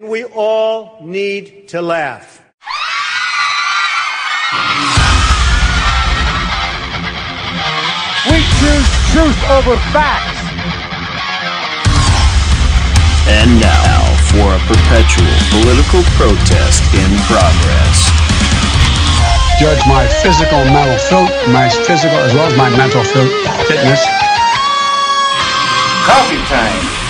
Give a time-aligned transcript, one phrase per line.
[0.00, 2.38] We all need to laugh.
[8.30, 10.38] We choose truth over facts.
[13.26, 18.06] And now for a perpetual political protest in progress.
[19.58, 23.26] Judge my physical mental fit, my physical as well as my mental fit,
[23.66, 24.06] fitness.
[26.06, 27.07] Coffee time.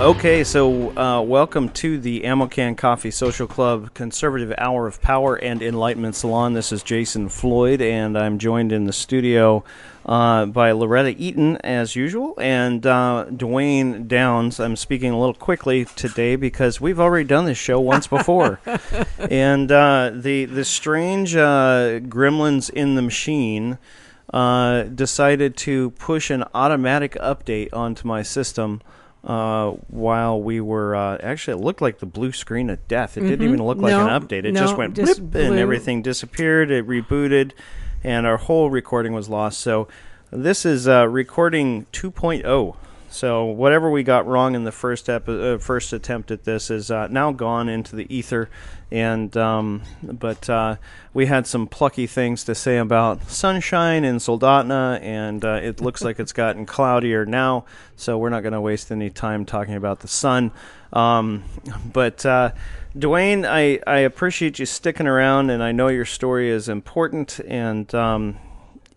[0.00, 5.60] Okay, so uh, welcome to the Amocan Coffee Social Club Conservative Hour of Power and
[5.60, 6.52] Enlightenment Salon.
[6.52, 9.64] This is Jason Floyd, and I'm joined in the studio
[10.06, 14.60] uh, by Loretta Eaton, as usual, and uh, Dwayne Downes.
[14.60, 18.60] I'm speaking a little quickly today because we've already done this show once before.
[19.18, 23.78] and uh, the, the strange uh, gremlins in the machine
[24.32, 28.80] uh, decided to push an automatic update onto my system
[29.28, 33.18] uh, while we were uh, actually it looked like the blue screen of death.
[33.18, 34.44] It didn't even look like No, an update.
[34.44, 36.70] It no, just went just blip and everything disappeared.
[36.70, 37.52] It rebooted,
[38.02, 39.60] and our whole recording was lost.
[39.60, 39.86] So
[40.30, 42.76] this is uh, recording 2.0.
[43.10, 46.90] So whatever we got wrong in the first epi- uh, first attempt at this is
[46.90, 48.50] uh, now gone into the ether,
[48.90, 50.76] and um, but uh,
[51.14, 56.02] we had some plucky things to say about sunshine in Soldotna, and uh, it looks
[56.04, 57.64] like it's gotten cloudier now.
[57.96, 60.52] So we're not going to waste any time talking about the sun.
[60.92, 61.44] Um,
[61.92, 62.52] but uh,
[62.96, 67.92] Dwayne, I, I appreciate you sticking around, and I know your story is important, and
[67.94, 68.38] um,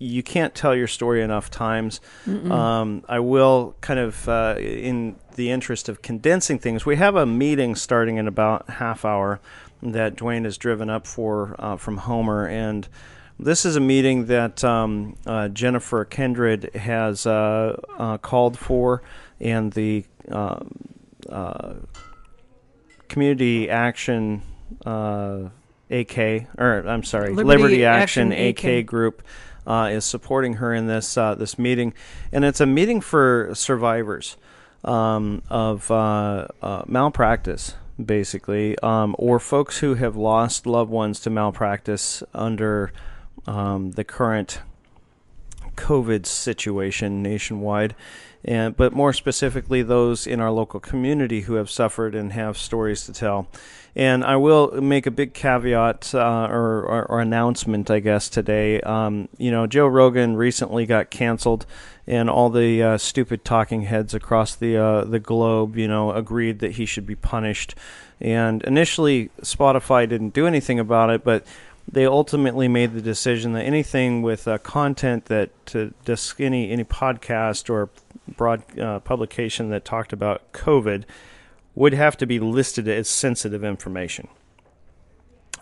[0.01, 2.01] you can't tell your story enough times.
[2.27, 7.25] Um, I will kind of, uh, in the interest of condensing things, we have a
[7.25, 9.39] meeting starting in about half hour
[9.83, 12.87] that Dwayne has driven up for uh, from Homer, and
[13.39, 19.01] this is a meeting that um, uh, Jennifer Kendred has uh, uh, called for,
[19.39, 20.59] and the uh,
[21.29, 21.73] uh,
[23.07, 24.41] Community Action
[24.85, 25.49] uh,
[25.89, 26.17] AK,
[26.57, 28.85] or I'm sorry, Liberty Liberty, Action, Action AK, AK.
[28.85, 29.21] group
[29.67, 31.93] is supporting her in this uh, this meeting,
[32.31, 34.37] and it's a meeting for survivors
[34.83, 41.29] um, of uh, uh, malpractice, basically, um, or folks who have lost loved ones to
[41.29, 42.91] malpractice under
[43.47, 44.61] um, the current
[45.81, 47.95] COVID situation nationwide,
[48.45, 53.05] and but more specifically those in our local community who have suffered and have stories
[53.05, 53.47] to tell.
[53.95, 58.79] And I will make a big caveat uh, or, or, or announcement, I guess, today.
[58.81, 61.65] Um, you know, Joe Rogan recently got canceled,
[62.07, 66.59] and all the uh, stupid talking heads across the uh, the globe, you know, agreed
[66.59, 67.75] that he should be punished.
[68.21, 71.45] And initially, Spotify didn't do anything about it, but
[71.89, 76.83] they ultimately made the decision that anything with uh, content that to dis- any any
[76.83, 77.89] podcast or
[78.27, 81.03] broad uh, publication that talked about COVID
[81.75, 84.27] would have to be listed as sensitive information.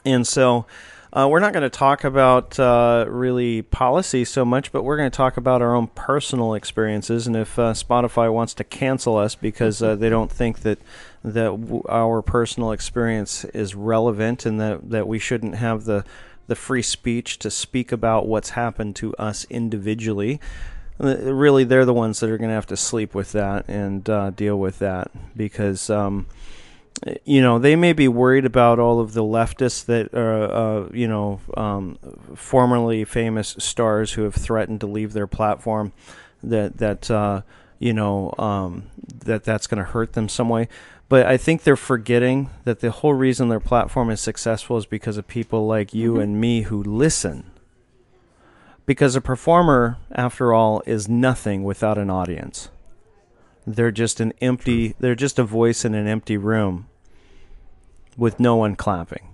[0.06, 0.66] And so,
[1.12, 5.09] uh, we're not going to talk about uh, really policy so much, but we're going
[5.09, 7.25] to talk about our own personal experiences.
[7.25, 10.78] And if uh, Spotify wants to cancel us because uh, they don't think that
[11.24, 16.03] that w- our personal experience is relevant and that, that we shouldn't have the
[16.47, 20.41] the free speech to speak about what's happened to us individually,
[21.00, 24.09] uh, really they're the ones that are going to have to sleep with that and
[24.09, 25.90] uh, deal with that because.
[25.90, 26.25] Um,
[27.24, 31.07] you know they may be worried about all of the leftists that are uh, you
[31.07, 31.97] know um,
[32.36, 35.94] formerly famous stars who have threatened to leave their platform
[36.44, 37.41] that that uh,
[37.78, 38.84] you know um,
[39.24, 40.68] that that's going to hurt them some way
[41.09, 45.18] but I think they're forgetting that the whole reason their platform is successful is because
[45.18, 46.22] of people like you mm-hmm.
[46.22, 47.50] and me who listen.
[48.86, 52.69] Because a performer after all is nothing without an audience.
[53.66, 56.88] They're just an empty they're just a voice in an empty room
[58.18, 59.30] with no one clapping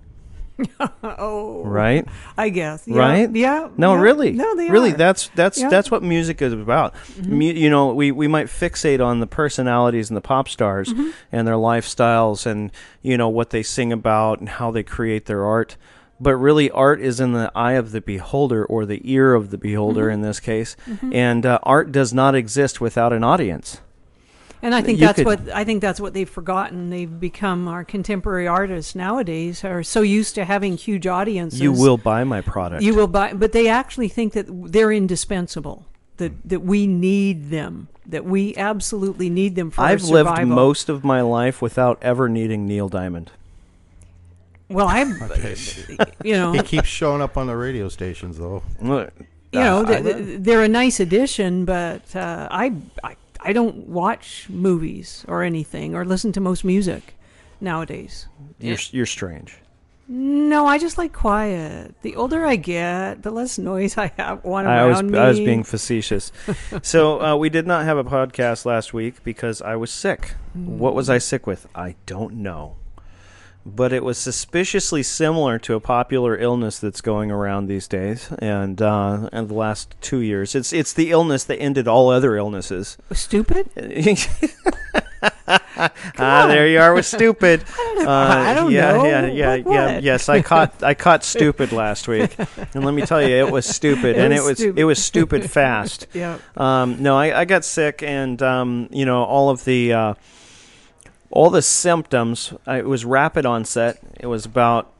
[1.02, 2.06] Oh, right
[2.36, 2.86] I guess.
[2.86, 3.68] Yeah, right Yeah.
[3.76, 4.00] no yeah.
[4.00, 4.96] really No, they really are.
[4.96, 5.68] that's that's Yeah.
[5.68, 6.94] that's what music is about
[7.24, 11.10] Mu- you know we we might fixate on the personalities and the pop stars Mm-hmm.
[11.32, 12.70] and their lifestyles and
[13.02, 15.76] you know what they sing about and how they create their art
[16.18, 19.58] but really art is in the eye of the beholder or the ear of the
[19.58, 20.12] beholder Mm-hmm.
[20.14, 20.76] in this case
[21.12, 23.80] and uh, art does not exist without an audience
[24.62, 26.90] And I think You that's could- what I think that's what they've forgotten.
[26.90, 31.60] They've become our contemporary artists nowadays are so used to having huge audiences.
[31.60, 35.84] you will buy my product You will buy, but they actually think that they're indispensable.
[36.16, 37.88] That that we need them.
[38.06, 42.28] That we absolutely need them for our I've lived most of my life without ever
[42.28, 43.30] needing Neil Diamond.
[44.68, 45.10] Well, I'm,
[46.24, 48.62] you know, He keeps showing up on the radio stations, though.
[48.80, 49.10] you
[49.52, 52.72] know, I- th- th- they're a nice addition, but uh, I,
[53.04, 53.16] I,
[53.46, 57.16] I don't watch movies or anything or listen to most music
[57.60, 58.26] nowadays.
[58.58, 59.58] You're you're strange.
[60.08, 61.94] No, I just like quiet.
[62.02, 65.18] The older I get, the less noise I have want I was around me.
[65.18, 66.32] I was being facetious.
[66.82, 70.34] so uh, we did not have a podcast last week because I was sick.
[70.54, 71.68] What was I sick with?
[71.72, 72.76] I don't know.
[73.68, 78.80] But it was suspiciously similar to a popular illness that's going around these days, and
[78.80, 82.96] uh, and the last two years, it's it's the illness that ended all other illnesses.
[83.10, 83.68] stupid.
[85.48, 87.64] ah, there you are with stupid.
[87.96, 89.04] Uh, I don't yeah, know.
[89.04, 89.94] Yeah, yeah, Like yeah.
[89.94, 90.02] what?
[90.02, 92.36] Yes, I caught I caught stupid last week,
[92.74, 94.78] and let me tell you, it was stupid, It and was it was stupid.
[94.78, 96.06] it was stupid fast.
[96.12, 96.38] Yeah.
[96.56, 100.14] Um, no, I, I got sick, and um, you know all of the uh,
[101.30, 102.52] all the symptoms.
[102.66, 103.98] It was rapid onset.
[104.20, 104.92] It was about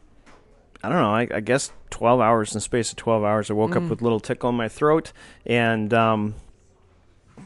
[0.82, 1.14] I don't know.
[1.14, 3.50] I, I guess twelve hours in the space of twelve hours.
[3.50, 3.84] I woke Mm.
[3.84, 5.12] up with a little tickle in my throat,
[5.44, 6.34] and um,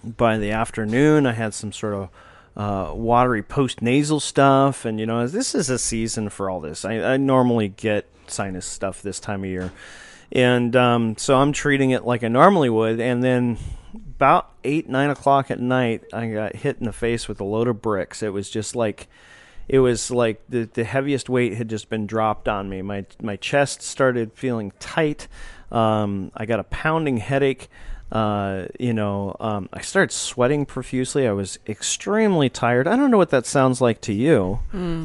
[0.04, 2.08] by the afternoon, I had some sort of
[2.56, 4.84] uh, watery post nasal stuff.
[4.84, 6.84] And you know, this is a season for all this.
[6.84, 9.72] I, I normally get sinus stuff this time of year,
[10.32, 13.00] and um, so I'm treating it like I normally would.
[13.00, 13.56] And then
[14.20, 17.69] about eight nine o'clock at night, I got hit in the face with a load
[17.69, 18.22] of bricks.
[18.22, 19.08] It was just like
[19.67, 22.82] it was like the the heaviest weight had just been dropped on me.
[22.82, 25.26] My my chest started feeling tight.
[25.72, 27.70] Um, I got a pounding headache.
[28.12, 31.26] Uh, you know, um, I started sweating profusely.
[31.26, 32.87] I was extremely tired.
[32.87, 34.58] I don't know what that sounds like to you,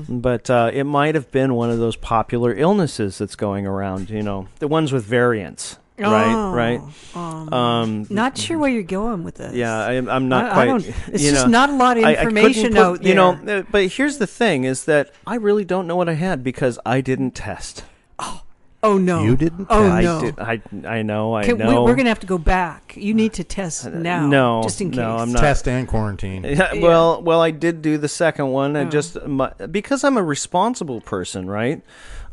[0.09, 4.09] but uh, it might have been one of those popular illnesses that's going around.
[4.09, 5.77] You know, the ones with variants.
[5.97, 6.81] Right, Oh, right.
[7.53, 9.53] Um, Not sure where you're going with this.
[9.53, 10.65] yeah, I, I'm not I- I quite.
[10.65, 13.03] don't- it's you just know, not a lot of I- I couldn't information put- out
[13.03, 16.13] You know, uh, but here's the thing: is that I really don't know what I
[16.15, 17.85] had because I didn't test.
[18.83, 19.23] Oh no.
[19.23, 20.21] You didn't Oh I no.
[20.21, 20.39] did.
[20.39, 21.33] I I know.
[21.35, 21.83] I Can we, know.
[21.85, 22.93] we're gonna have to go back.
[22.95, 24.27] You need to test now.
[24.27, 24.97] no, just in case.
[24.97, 25.39] no, I'm not.
[25.39, 26.43] Test and quarantine.
[26.47, 28.91] Yeah, well, well, I did do the second one, and Oh.
[28.91, 31.81] just my, because I'm a responsible person, right?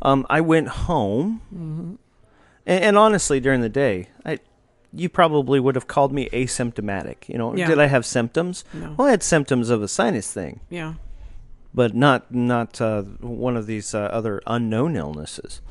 [0.03, 1.93] Um, I went home, Mm-hmm.
[2.65, 4.39] And, and honestly, during the day, I,
[4.93, 7.27] you probably would have called me asymptomatic.
[7.27, 7.67] You know, Yeah.
[7.67, 8.63] did I have symptoms?
[8.73, 8.93] No.
[8.97, 10.93] Well, I had symptoms of a sinus thing, Yeah.
[11.73, 15.61] but not not uh, one of these uh, other unknown illnesses.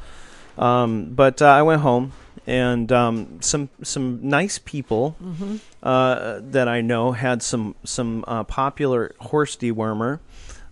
[0.58, 2.12] Um, but uh, I went home,
[2.46, 5.56] and um, some some nice people Mm-hmm.
[5.82, 10.18] uh, that I know had some some uh, popular horse dewormer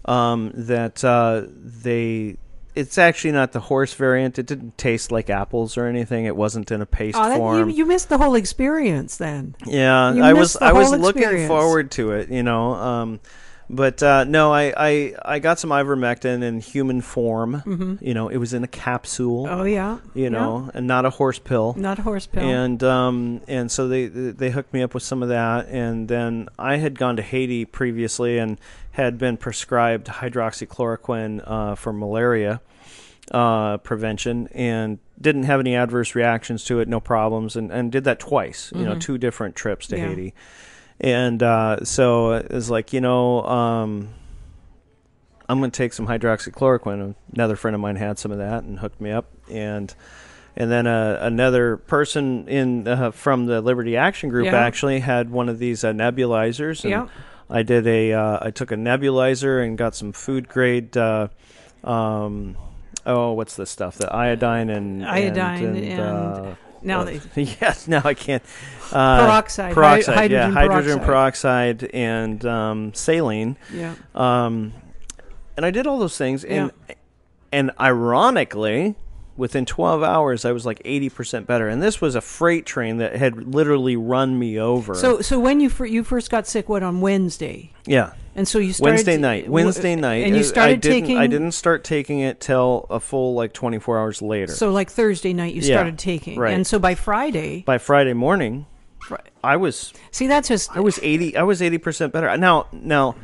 [0.05, 2.37] um, that uh, they.
[2.75, 4.39] It's actually not the horse variant.
[4.39, 6.25] It didn't taste like apples or anything.
[6.25, 7.71] It wasn't in a paste Oh, that, you, form.
[7.71, 9.55] you missed the whole experience then.
[9.67, 12.75] Yeah, You I was I was whole looking forward to it, you know.
[12.75, 13.21] Um,
[13.73, 17.99] but uh, no, I, I I got some ivermectin in human form.
[18.01, 19.45] You know, it was in a capsule.
[19.47, 19.61] Mm-hmm.
[19.61, 19.99] Oh yeah.
[20.15, 20.29] you Yeah.
[20.31, 21.75] know, and not a horse pill.
[21.79, 22.43] Not a horse pill.
[22.43, 26.49] And um, and so they they hooked me up with some of that, and then
[26.59, 28.59] I had gone to Haiti previously and
[28.93, 32.61] had been prescribed hydroxychloroquine uh, for malaria
[33.31, 38.03] uh, prevention, and didn't have any adverse reactions to it, no problems, and, and did
[38.05, 38.73] that twice.
[38.75, 40.03] You know, two different trips to Mm-hmm.
[40.05, 40.09] Yeah.
[40.11, 40.35] Haiti,
[41.00, 43.43] and uh, so it was like you know.
[43.44, 44.08] Um,
[45.49, 47.17] I'm going to take some hydroxychloroquine.
[47.35, 49.93] Another friend of mine had some of that and hooked me up, and
[50.56, 54.55] and then uh, another person in uh, from the Liberty Action Group Yeah.
[54.55, 56.85] actually had one of these uh, nebulizers.
[56.85, 57.08] And Yeah.
[57.49, 60.97] I did a uh, I took a nebulizer and got some food grade.
[60.97, 61.28] Uh,
[61.83, 62.57] um,
[63.04, 63.97] oh, what's the stuff?
[63.97, 67.21] The iodine and Iodine and, and uh, now uh, they
[67.61, 68.43] yes, now I can't.
[68.93, 71.79] Uh, Peroxide, hy- peroxide, yeah, hydrogen hydrogen peroxide.
[71.81, 73.57] peroxide and um, saline.
[73.73, 73.95] yeah.
[74.15, 74.73] Um,
[75.57, 76.73] and I did all those things, and
[77.53, 78.95] and ironically,
[79.37, 81.69] within 12 hours, I was like 80% better.
[81.69, 84.95] And this was a freight train that had literally run me over.
[84.95, 87.73] So so when you fir- you first got sick, what on Wednesday?
[87.87, 89.45] yeah, And so you started Wednesday night.
[89.47, 91.19] w- Wednesday night, and you started I didn't, taking.
[91.19, 94.53] I didn't start taking it till a full like 24 hours later.
[94.53, 96.55] So like Thursday night, you Yeah, started taking, right.
[96.55, 98.67] and so by Friday, by Friday morning,
[99.01, 102.37] Fri- I was see that's just I was 80 I was 80% better.
[102.37, 103.17] Now now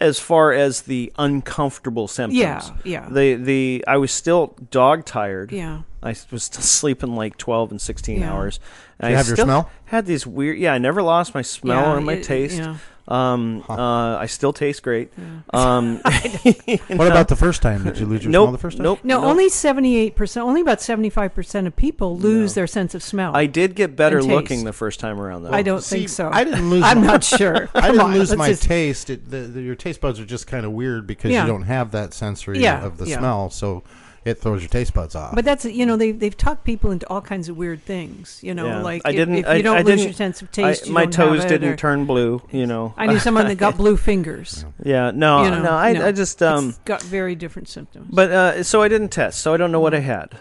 [0.00, 2.38] as far as the uncomfortable symptoms.
[2.38, 3.08] Yeah, yeah.
[3.10, 5.52] The the I was still dog tired.
[5.52, 5.82] yeah.
[6.02, 8.32] I was still sleeping like 12 and 16 Yeah.
[8.32, 8.60] hours.
[9.00, 9.70] And you I have your still smell?
[9.86, 12.58] Had these weird Yeah, I never lost my smell Yeah, or my it- taste.
[12.58, 12.76] yeah.
[13.08, 15.10] Um uh I still taste great.
[15.52, 17.84] Um What about the first time?
[17.84, 18.84] Did you lose your smell the first time?
[18.84, 19.00] nope.
[19.02, 19.30] No, nope.
[19.30, 23.02] only seventy eight percent, only about seventy five percent of people lose their sense of
[23.02, 23.34] smell.
[23.34, 25.52] I did get better looking the first time around though.
[25.52, 26.28] I don't See, think so.
[26.30, 26.82] I didn't lose.
[26.82, 27.68] I'm my, not sure.
[27.74, 29.10] I didn't on, lose my just- taste.
[29.10, 31.42] It, the, the, your taste buds are just kind of weird because Yeah.
[31.46, 33.18] you don't have that sensory Yeah, of the yeah.
[33.18, 33.50] smell.
[33.50, 33.84] So
[34.28, 35.34] it throws your taste buds off.
[35.34, 38.40] But that's you know they they've talked people into all kinds of weird things.
[38.42, 38.82] You know, Yeah.
[38.82, 39.34] like I if- didn't.
[39.36, 41.14] if, you I, don't I lose didn't, your sense of I- taste, you my don't
[41.14, 42.42] have toes it, didn't or- turn blue.
[42.50, 42.94] You know.
[42.96, 44.64] I knew someone that got blue fingers.
[44.84, 45.10] yeah.
[45.12, 45.42] No.
[45.44, 45.72] you know, no.
[45.72, 46.06] I, no.
[46.06, 46.68] I just um.
[46.70, 48.08] It's got very different symptoms.
[48.10, 50.38] But uh, so I didn't test, so I don't know what I had.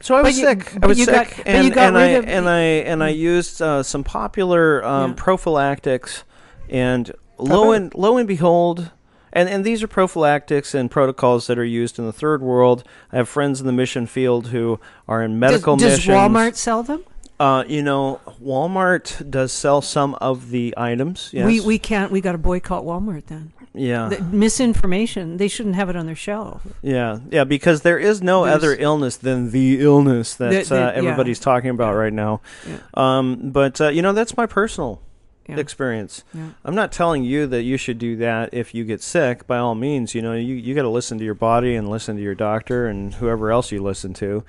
[0.00, 0.76] So I But was you- sick.
[0.76, 2.60] I but was you sick, got- but and, got and rid I of- and I
[2.60, 5.14] and I used uh, some popular um, Yeah.
[5.16, 6.24] prophylactics,
[6.68, 8.90] and lo and lo and behold,
[9.32, 12.84] and and these are prophylactics and protocols that are used in the third world.
[13.12, 16.16] I have friends in the mission field who are in medical does, does missions.
[16.16, 17.04] Walmart sell them?
[17.40, 21.30] Uh, you know, Walmart does sell some of the items.
[21.32, 21.46] Yes.
[21.46, 22.10] We we can't.
[22.10, 23.52] We got to boycott Walmart then.
[23.74, 24.08] yeah.
[24.08, 25.36] The misinformation.
[25.36, 26.62] They shouldn't have it on their shelf.
[26.82, 30.96] Yeah, yeah, because there is no There's- other illness than the illness that That- that-
[30.96, 31.08] uh, yeah.
[31.08, 32.40] everybody's talking about right now.
[32.68, 32.78] Yeah.
[32.94, 35.00] Um, but uh, you know, that's my personal
[35.48, 35.56] Yeah.
[35.58, 36.24] experience.
[36.34, 36.48] Yeah.
[36.64, 39.46] I'm not telling you that you should do that if you get sick.
[39.46, 42.16] By all means, you know, you you got to listen to your body and listen
[42.16, 44.44] to your doctor and whoever else you listen to.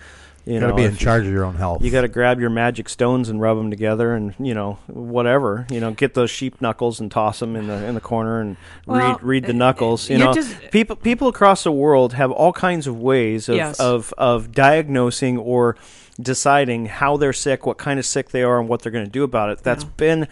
[0.45, 1.83] You you got to be in if- charge of your own health.
[1.83, 5.67] You got to grab your magic stones and rub them together, and you know whatever.
[5.69, 8.57] You know, get those sheep knuckles and toss them in the in the corner and
[8.85, 10.09] Well, read read the uh, knuckles.
[10.09, 13.79] You know, just- people people across the world have all kinds of ways of Yes.
[13.79, 15.75] of of diagnosing or
[16.19, 19.11] deciding how they're sick, what kind of sick they are, and what they're going to
[19.11, 19.59] do about it.
[19.63, 19.89] That's Yeah.
[19.97, 20.27] been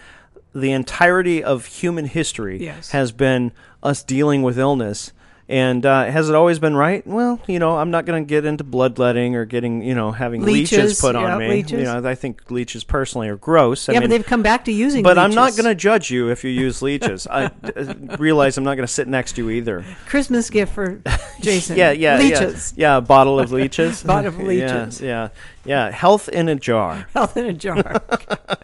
[0.54, 2.62] the entirety of human history.
[2.62, 2.90] Yes.
[2.90, 3.52] Has been
[3.82, 5.12] us dealing with illness.
[5.50, 7.06] And uh, has it always been right?
[7.06, 10.42] Well, you know, I'm not going to get into bloodletting or getting, you know, having
[10.42, 11.48] leeches, Leeches, put on me.
[11.48, 11.78] leeches.
[11.78, 13.88] You know, I think leeches personally are gross.
[13.88, 14.98] I yeah, mean, but they've come back to using.
[14.98, 15.04] Leeches.
[15.04, 17.26] But I'm not going to judge you if you use leeches.
[17.26, 19.86] I uh, realize I'm not going to sit next to you either.
[20.04, 21.00] Christmas gift for
[21.40, 21.78] Jason.
[21.78, 22.74] Yeah, yeah, leeches.
[22.76, 22.96] yeah, yeah.
[22.98, 24.02] A bottle of leeches.
[24.08, 25.00] Bottle of leeches.
[25.00, 25.28] Yeah, yeah,
[25.68, 27.06] Yeah, health in a jar.
[27.14, 28.02] Health in a jar.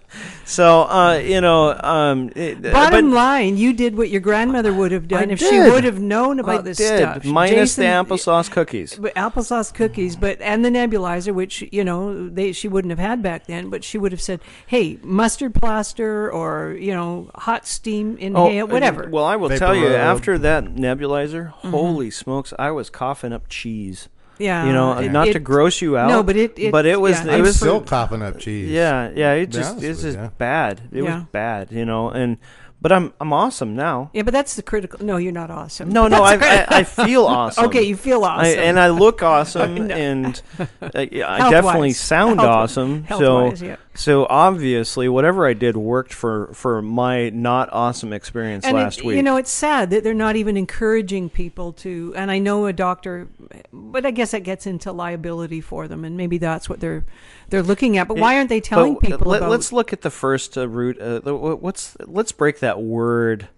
[0.45, 4.93] So, uh, you know, um, it, Bottom but, line, you did what your grandmother would
[4.93, 7.25] have done I if she would have known I about this did, stuff.
[7.25, 8.95] minus Jason- the applesauce cookies.
[8.97, 13.23] but applesauce cookies, but and the nebulizer, which you know they she wouldn't have had
[13.23, 18.17] back then, but she would have said, "Hey, mustard plaster or you know hot steam
[18.19, 19.97] inhale, whatever." Oh, Well, I will Vapor tell you, rub.
[19.97, 21.71] after that nebulizer, Mm-hmm.
[21.71, 24.09] holy smokes, I was coughing up cheese.
[24.39, 26.09] Yeah, you know, Uh, it- not to gross you out.
[26.09, 28.71] No, but it, it but it was yeah, it I'm was still coughing up cheese.
[28.71, 29.33] Yeah, yeah.
[29.33, 30.29] It just it's just ya.
[30.39, 30.81] bad.
[30.93, 31.17] It Yeah.
[31.17, 32.11] was bad, you know.
[32.11, 32.39] And
[32.81, 34.11] but I'm I'm awesome now.
[34.13, 35.05] yeah, but that's the critical.
[35.05, 35.89] No, you're not awesome.
[35.89, 37.65] No, no, I, I I feel awesome.
[37.67, 38.45] Okay, you feel awesome.
[38.45, 39.95] I, and I look awesome, know.
[39.95, 40.65] and uh,
[40.95, 43.05] I definitely sound Health- awesome.
[43.09, 43.77] So, health-wise, yeah.
[43.95, 49.05] So obviously, whatever I did worked for for my not awesome experience and last it,
[49.05, 49.17] week.
[49.17, 52.13] you know, it's sad that they're not even encouraging people to.
[52.17, 53.29] And I know a doctor,
[53.73, 57.05] but I guess that gets into liability for them, and maybe that's what they're
[57.51, 58.09] they're looking at.
[58.09, 59.49] But why aren't they telling But, people let?
[59.49, 61.01] Let's look at the first uh, root.
[61.01, 63.49] Uh, what's let's break that word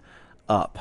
[0.49, 0.79] up.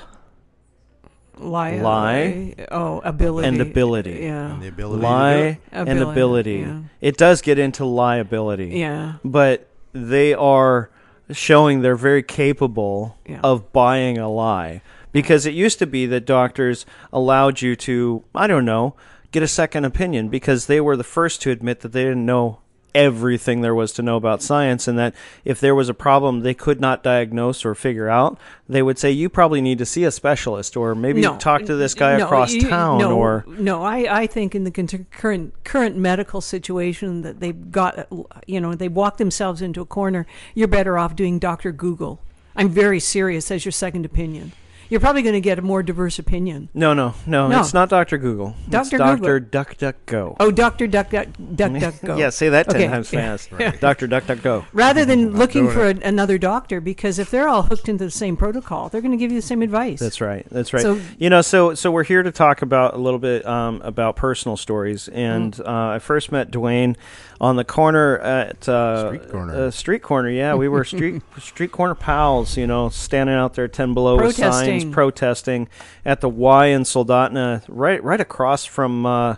[1.37, 4.19] Lie, uh, lie oh, ability and ability.
[4.23, 5.57] Yeah, And the ability to do Lie it.
[5.71, 6.55] and Ability, ability.
[6.59, 6.79] yeah.
[7.01, 8.67] It does get into liability.
[8.77, 9.13] yeah.
[9.23, 10.89] but they are
[11.31, 13.39] showing they're very capable Yeah.
[13.43, 18.45] of buying a lie because it used to be that doctors allowed you to i
[18.45, 18.93] don't know
[19.31, 22.59] get a second opinion because they were the first to admit that they didn't know
[22.95, 26.53] everything there was to know about science and that if there was a problem they
[26.53, 30.11] could not diagnose or figure out they would say you probably need to see a
[30.11, 33.83] specialist or maybe no, talk to this guy no, across you- town no, or no.
[33.83, 38.07] I, I think in the con- current current medical situation that they've got,
[38.47, 40.25] you know, they walk themselves into a corner.
[40.53, 42.21] You're better off doing Doctor Google.
[42.55, 44.53] I'm very serious as your second opinion.
[44.89, 46.69] You're probably going to get a more diverse opinion.
[46.73, 47.59] no no no, No.
[47.59, 48.97] it's not dr google Dr.
[48.97, 52.17] dr duck duck go Oh, Doctor Duck Duck Duck Duck Go.
[52.17, 52.87] yeah say that 10 Okay.
[52.87, 53.49] times fast
[53.79, 57.47] dr duck duck go Rather than looking doing for a, another doctor, because if they're
[57.47, 59.99] all hooked into the same protocol, they're going to give you the same advice.
[59.99, 60.45] That's right.
[60.51, 60.81] That's right.
[60.81, 64.15] So- you know, so so we're here to talk about a little bit um, about
[64.15, 65.67] personal stories, and Mm.
[65.67, 66.95] uh, I first met Dwayne
[67.41, 69.55] on the corner at uh, Street corner.
[69.55, 70.29] Uh, street corner.
[70.29, 72.57] Yeah, we were street street corner pals.
[72.57, 74.91] You know, standing out there ten below with signs, Protesting.
[74.91, 75.69] protesting
[76.05, 79.05] at the Y in Soldotna, right right across from.
[79.05, 79.35] Uh,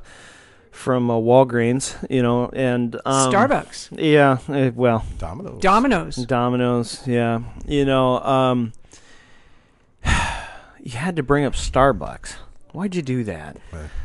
[0.72, 5.60] from uh, Walgreens, you know, and um, Starbucks, Yeah, eh, well, Domino's.
[5.60, 6.16] Domino's.
[6.18, 7.42] Domino's, yeah.
[7.66, 8.74] You know, um,
[10.80, 12.36] you had to bring up Starbucks.
[12.78, 13.58] Why'd you do that?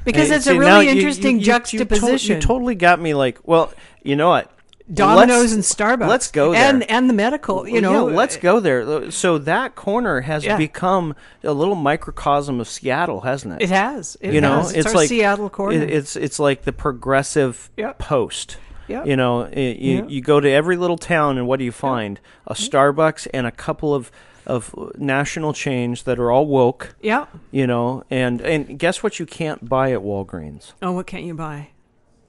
[0.04, 2.36] Because Hey, it's see, a now really you- you- interesting you- you to- juxtaposition.
[2.36, 3.12] You, totally got me.
[3.12, 3.70] Like, well,
[4.02, 4.50] you know what?
[4.92, 6.08] Domino's Let's- and Starbucks.
[6.08, 6.68] Let's go there.
[6.68, 8.08] And and the medical, you know.
[8.08, 9.10] yeah, let's uh, go there.
[9.10, 10.56] So that corner has Yeah.
[10.56, 11.14] become
[11.44, 13.62] a little microcosm of Seattle, hasn't it?
[13.64, 14.16] It has.
[14.20, 14.72] It you know, has.
[14.72, 15.76] It's, our like Seattle corner.
[15.80, 17.98] it- it's it's like the progressive Yep.
[17.98, 18.56] post.
[18.88, 19.06] Yep.
[19.06, 20.04] You know, i- you, Yep.
[20.08, 22.18] you go to every little town, and what do you find?
[22.46, 24.10] A Starbucks and a couple of
[24.46, 26.94] of national chains that are all woke.
[27.00, 27.26] yeah.
[27.50, 29.18] You know, and and guess what?
[29.18, 30.72] You can't buy at Walgreens.
[30.82, 31.68] Oh, what can't you buy?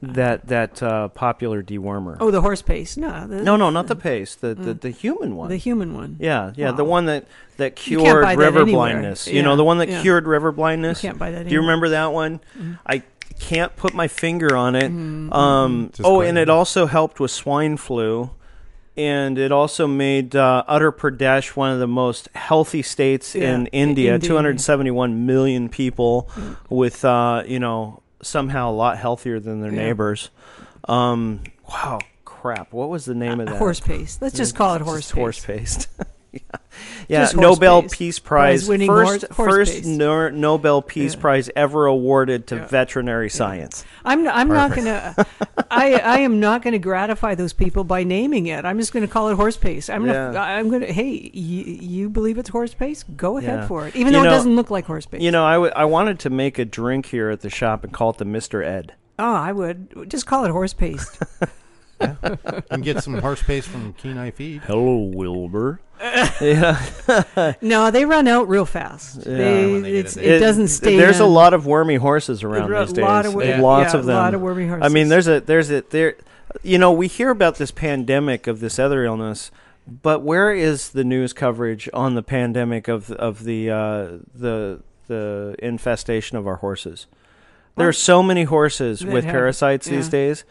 [0.04, 2.18] that that uh, popular dewormer.
[2.20, 2.98] Oh, the horse paste.
[2.98, 4.42] No, the, no, no, not the paste.
[4.42, 5.50] The the, the human one.
[5.50, 6.18] the human one.
[6.20, 7.26] yeah, yeah, the one that
[7.58, 8.90] that cured buy that river anywhere.
[8.92, 9.28] blindness.
[9.28, 10.02] You know, the one that yeah.
[10.02, 11.02] cured river blindness.
[11.04, 11.62] You can't buy that Do you anywhere.
[11.62, 11.84] Mm-hmm.
[11.84, 12.42] remember that one?
[12.86, 13.04] I
[13.40, 14.92] can't put my finger on it.
[14.92, 15.34] Mm-hmm.
[15.34, 18.32] Um, Just oh, go and it also helped with swine flu.
[18.96, 23.62] And it also made uh, Uttar Pradesh one of the most healthy states Yeah, in
[23.68, 24.14] in India.
[24.16, 24.28] India.
[24.30, 26.30] 271 million people,
[26.70, 29.86] with uh, you know somehow a lot healthier than their Yeah.
[29.86, 30.30] neighbors.
[30.88, 32.72] Um, wow, crap!
[32.72, 33.58] What was the name of that?
[33.58, 34.22] Horse paste.
[34.22, 35.88] Let's just call it Just horse horse paste.
[36.34, 36.40] yeah,
[37.08, 37.30] yeah.
[37.36, 37.94] Nobel paste.
[37.94, 41.22] Peace Prize first horse- horse first no, Nobel Peace Yeah.
[41.22, 43.86] Prize ever awarded to veterinary science.
[44.04, 45.14] I'm I'm not gonna
[45.72, 48.66] I I am not gonna gratify those people by naming it.
[48.66, 49.90] I'm just gonna call it horse paste.
[49.90, 50.42] I'm gonna Yeah.
[50.42, 53.06] I'm gonna hey you, you believe it's horse paste?
[53.16, 53.68] Go ahead Yeah.
[53.68, 53.96] for it.
[53.96, 55.22] Even You though know- it doesn't look like horse paste.
[55.24, 57.94] You know, I, w- I wanted to make a drink here at the shop and
[57.94, 58.94] call it the Mister Ed.
[59.20, 61.20] oh, I would just call it horse paste.
[62.72, 64.62] and get some horse paste from Kenai Feed.
[64.62, 65.80] Hello, Wilbur.
[66.42, 69.22] yeah, no, they run out real fast.
[69.22, 70.98] They, when they get it's, in it, doesn't stay.
[70.98, 73.30] There's a lot of wormy horses around There are these a lot days.
[73.30, 73.62] of wor- Yeah.
[73.62, 74.16] Lots yeah, of them.
[74.16, 74.86] a lot of wormy horses.
[74.86, 76.16] I mean, there's a there's a there.
[76.62, 79.50] You know, we hear about this pandemic of this other illness,
[79.88, 85.56] but where is the news coverage on the pandemic of of the uh, the the
[85.60, 87.08] infestation of our horses?
[87.78, 90.12] There are so many horses that with have- parasites these yeah.
[90.12, 90.44] days.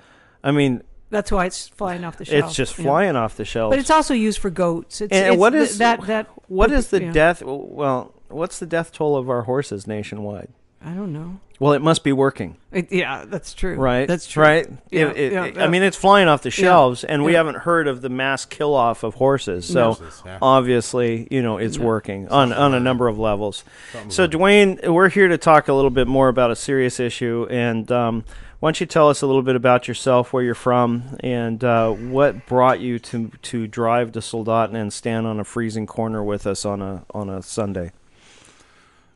[0.42, 0.82] I mean,
[1.12, 2.46] That's why it's flying off the shelf.
[2.46, 2.84] it's just yeah.
[2.84, 3.72] flying off the shelves.
[3.72, 5.00] But it's also used for goats.
[5.02, 6.26] It's, And it's what th- that that?
[6.48, 7.12] what is the yeah.
[7.12, 7.42] death?
[7.44, 10.48] Well, what's the death toll of our horses nationwide?
[10.84, 11.38] I don't know.
[11.60, 12.56] Well, it must be working.
[12.72, 13.76] It, yeah, that's true.
[13.76, 14.08] Right.
[14.08, 14.42] That's true.
[14.42, 14.68] Right.
[14.90, 15.64] Yeah, It- it- yeah, yeah.
[15.64, 18.74] I mean, it's flying off the shelves, and we haven't heard of the mass kill
[18.74, 19.64] off of horses.
[19.66, 20.38] So yeah.
[20.42, 21.84] obviously, you know, it's No.
[21.86, 23.62] working on on a number of levels.
[24.08, 27.92] So, Dwayne, we're here to talk a little bit more about a serious issue, and
[27.92, 28.24] um,
[28.62, 31.90] why don't you tell us a little bit about yourself, where you're from, and uh,
[31.90, 36.46] what brought you to to drive to Soldotna and stand on a freezing corner with
[36.46, 37.90] us on a on a Sunday?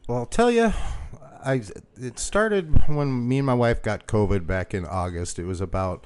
[0.09, 0.73] Well, I'll tell you,
[1.45, 1.63] I
[1.97, 5.39] it started when me and my wife got COVID back in August.
[5.39, 6.05] It was about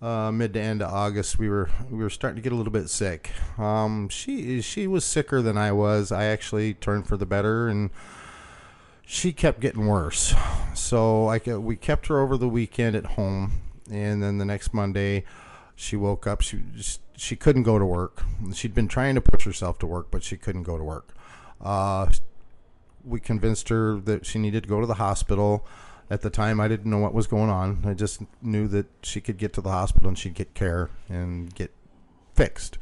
[0.00, 1.40] uh, mid to end of August.
[1.40, 3.32] We were we were starting to get a little bit sick.
[3.58, 6.12] Um, she she was sicker than I was.
[6.12, 7.90] I actually turned for the better, and
[9.12, 10.34] she kept getting worse.
[10.72, 15.24] So I we kept her over the weekend at home, and then the next Monday,
[15.76, 16.40] she woke up.
[16.40, 16.62] She
[17.14, 18.22] she couldn't go to work.
[18.54, 21.14] She'd been trying to push herself to work, but she couldn't go to work.
[21.60, 22.10] Uh,
[23.04, 25.66] we convinced her that she needed to go to the hospital.
[26.10, 27.82] At the time, I didn't know what was going on.
[27.84, 31.54] I just knew that she could get to the hospital and she'd get care and
[31.54, 31.70] get
[32.34, 32.78] fixed.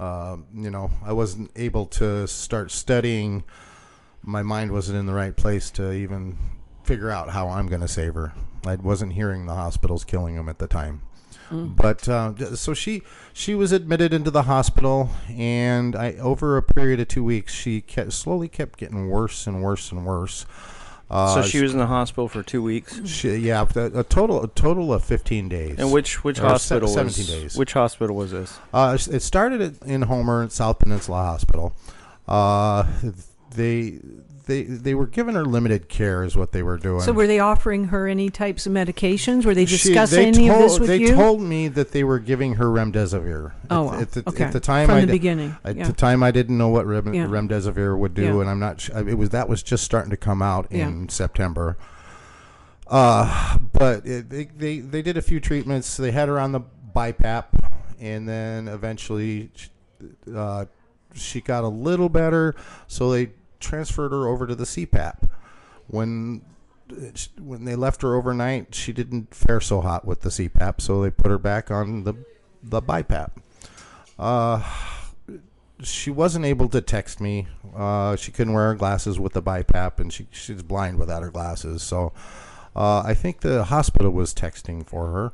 [0.00, 3.44] Um, you know, I wasn't able to start studying.
[4.22, 6.36] My mind wasn't in the right place to even
[6.84, 8.32] figure out how I'm going to save her.
[8.66, 11.02] I wasn't hearing the hospitals killing them at the time.
[11.52, 13.02] But uh, so she
[13.32, 17.80] she was admitted into the hospital, and I over a period of two weeks, she
[17.80, 20.46] kept, slowly kept getting worse and worse and worse.
[21.10, 23.04] Uh, so she was in the hospital for two weeks.
[23.04, 25.76] she, yeah, a, a total a total of fifteen days.
[25.80, 27.56] And which which Or se- hospital was 17 days.
[27.56, 28.56] which hospital was this?
[28.72, 31.72] Uh, it started in Homer South Peninsula Hospital.
[32.28, 32.84] Uh,
[33.54, 33.98] they
[34.46, 37.02] they they were giving her limited care, is what they were doing.
[37.02, 39.44] So were they offering her any types of medications?
[39.44, 41.14] Were they discussing they any of this told- with they you?
[41.14, 43.52] told me that they were giving her remdesivir.
[43.70, 44.00] Oh, at, wow.
[44.00, 44.44] at the, okay.
[44.44, 45.56] at the time, from I the di- beginning.
[45.64, 45.86] At yeah.
[45.86, 47.26] the time, I didn't know what rem- Yeah.
[47.26, 48.40] remdesivir would do, Yeah.
[48.40, 48.88] and I'm not.
[48.88, 51.76] It was that was just starting to come out in September.
[52.88, 55.96] Uh, but it, they, they they did a few treatments.
[55.96, 56.60] They had her on the
[56.94, 57.44] BiPAP,
[58.00, 59.50] and then eventually,
[60.34, 60.64] uh,
[61.14, 62.56] she got a little better.
[62.88, 65.28] So they transferred her over to the CPAP.
[65.86, 66.42] When
[67.38, 71.10] when they left her overnight, she didn't fare so hot with the CPAP, so they
[71.10, 72.14] put her back on the
[72.62, 73.30] the BiPAP.
[74.18, 74.62] Uh,
[75.82, 77.46] she wasn't able to text me.
[77.74, 81.30] Uh, she couldn't wear her glasses with the BiPAP, and she she's blind without her
[81.30, 81.82] glasses.
[81.82, 82.12] So
[82.74, 85.32] uh, I think the hospital was texting for her.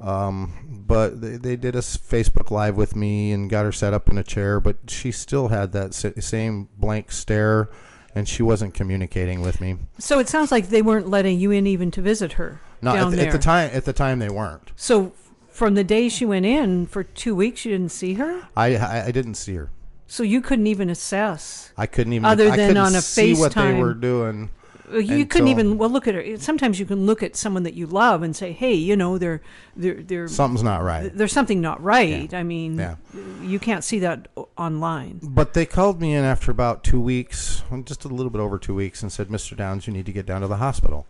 [0.00, 4.08] Um, but they, they did a Facebook Live with me and got her set up
[4.08, 7.68] in a chair, but she still had that same blank stare,
[8.14, 9.76] and she wasn't communicating with me.
[9.98, 13.12] So it sounds like they weren't letting you in even to visit her No, down
[13.12, 14.72] at, the- at the time, at the time they weren't.
[14.74, 15.12] So
[15.48, 18.48] from the day she went in for two weeks, you didn't see her.
[18.56, 19.70] I, I I didn't see her.
[20.06, 21.70] So you couldn't even assess.
[21.76, 24.50] I couldn't even Other I than couldn't on a see what they were doing.
[24.92, 26.36] You couldn't Until- even well look at her.
[26.38, 29.40] Sometimes you can look at someone that you love and say, "Hey, you know, they're
[29.76, 31.10] they're they're Something's not right.
[31.16, 32.96] there's something not right." I mean, Yeah.
[33.42, 35.20] you can't see that online.
[35.22, 38.74] But they called me in after about two weeks, just a little bit over two
[38.74, 39.56] weeks, and said, "Mr.
[39.56, 41.06] Downes, you need to get down to the hospital."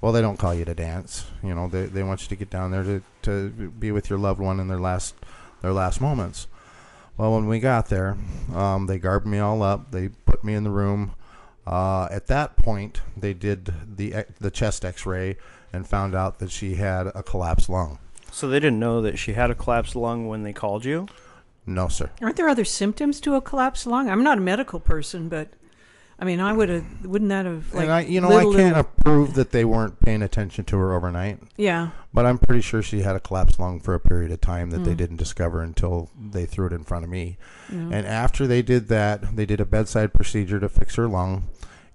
[0.00, 1.24] Well, they don't call you to dance.
[1.42, 4.18] You know, they, they want you to get down there to, to be with your
[4.18, 5.14] loved one in their last
[5.62, 6.46] their last moments.
[7.16, 8.16] Well, when we got there,
[8.54, 9.92] um, they garbed me all up.
[9.92, 11.12] They put me in the room.
[11.66, 15.36] Uh, at that point, they did the the chest X-ray
[15.72, 17.98] and found out that she had a collapsed lung.
[18.30, 21.06] So they didn't know that she had a collapsed lung when they called you.
[21.66, 22.10] No, sir.
[22.20, 24.10] Aren't there other symptoms to a collapsed lung?
[24.10, 25.48] I'm not a medical person, but
[26.18, 27.04] I mean, I would have.
[27.04, 30.22] Wouldn't that have like and I, you know, I can't approve that they weren't paying
[30.22, 31.90] attention to her overnight, Yeah.
[32.12, 34.84] but I'm pretty sure she had a collapsed lung for a period of time that
[34.84, 34.98] they mm.
[34.98, 37.36] didn't discover until they threw it in front of me.
[37.68, 41.48] And after they did that, they did a bedside procedure to fix her lung,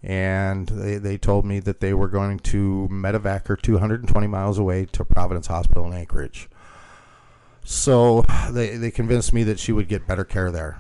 [0.04, 4.86] and they, they told me that they were going to medevac her 220 miles away
[4.92, 6.50] to Providence Hospital in Anchorage.
[7.64, 10.80] So they they convinced me that she would get better care there.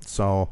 [0.00, 0.50] So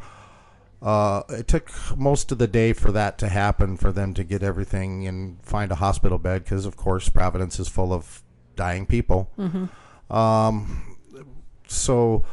[0.84, 4.42] uh, it took most of the day for that to happen, for them to get
[4.42, 8.22] everything and find a hospital bed, because of course Providence is full of
[8.54, 9.30] dying people.
[10.10, 10.96] Um,
[11.66, 12.24] so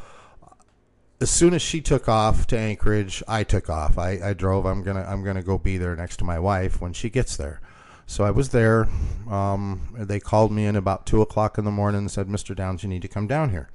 [1.21, 3.97] as soon as she took off to Anchorage, I took off.
[3.97, 4.65] I, I drove.
[4.65, 7.61] I'm gonna I'm gonna go be there next to my wife when she gets there.
[8.07, 8.89] So I was there.
[9.29, 12.53] Um, they called me in about two o'clock in the morning and said, "Mr.
[12.53, 13.69] Downes, you need to come down here."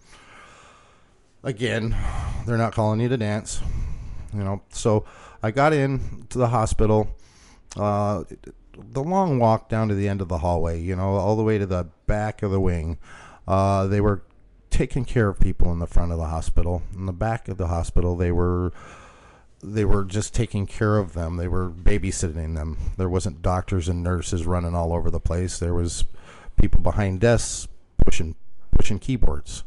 [1.42, 1.96] Again,
[2.44, 3.62] they're not calling you to dance,
[4.36, 4.62] you know.
[4.70, 5.04] So
[5.42, 7.08] I got in to the hospital.
[7.76, 8.24] Uh,
[8.92, 11.58] the long walk down to the end of the hallway, you know, all the way
[11.58, 12.98] to the back of the wing.
[13.48, 14.22] Uh, they were
[14.70, 16.82] taking care of people in the front of the hospital.
[16.94, 18.72] In the back of the hospital, they were
[19.62, 21.36] they were just taking care of them.
[21.36, 22.76] They were babysitting them.
[22.96, 25.58] There wasn't doctors and nurses running all over the place.
[25.58, 26.04] There was
[26.56, 27.68] people behind desks
[28.04, 28.36] pushing
[28.70, 29.64] pushing keyboards.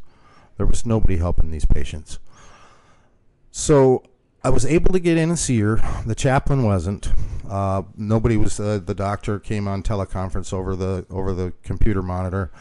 [0.58, 2.20] There was nobody helping these patients.
[3.52, 4.04] So
[4.44, 5.82] I was able to get in and see her.
[6.06, 7.12] The chaplain wasn't.
[7.48, 8.60] Uh, nobody was.
[8.60, 12.52] Uh, the doctor came on teleconference over the over the computer monitor,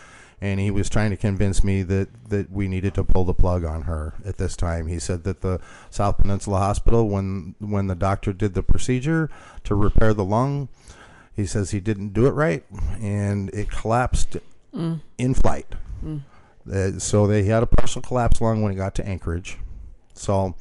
[0.40, 3.64] and he was trying to convince me that that we needed to pull the plug
[3.64, 4.86] on her at this time.
[4.88, 5.60] He said that the
[5.90, 9.30] South Peninsula Hospital, when when the doctor did the procedure
[9.64, 10.68] to repair the lung,
[11.36, 12.64] he says he didn't do it right,
[13.00, 14.38] and it collapsed
[15.18, 15.74] in flight.
[16.70, 19.58] Uh, so they had a partial collapse lung when he got to Anchorage.
[20.14, 20.54] So,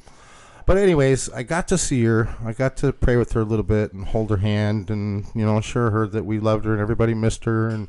[0.68, 2.28] but anyways, I got to see her.
[2.44, 5.46] I got to pray with her a little bit and hold her hand and you
[5.46, 7.88] know assure her that we loved her and everybody missed her and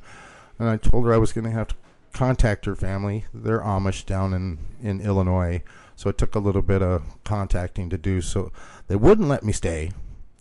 [0.57, 1.75] and I told her I was going to have to
[2.13, 3.25] contact her family.
[3.33, 5.61] They're Amish down in in Illinois,
[5.97, 8.21] so it took a little bit of contacting to do.
[8.21, 8.49] So
[8.87, 9.91] they wouldn't let me stay,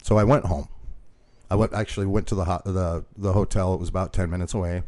[0.04, 0.68] so I went home.
[1.50, 3.74] I went actually went to the ho- the the hotel.
[3.74, 4.84] It was about ten minutes away.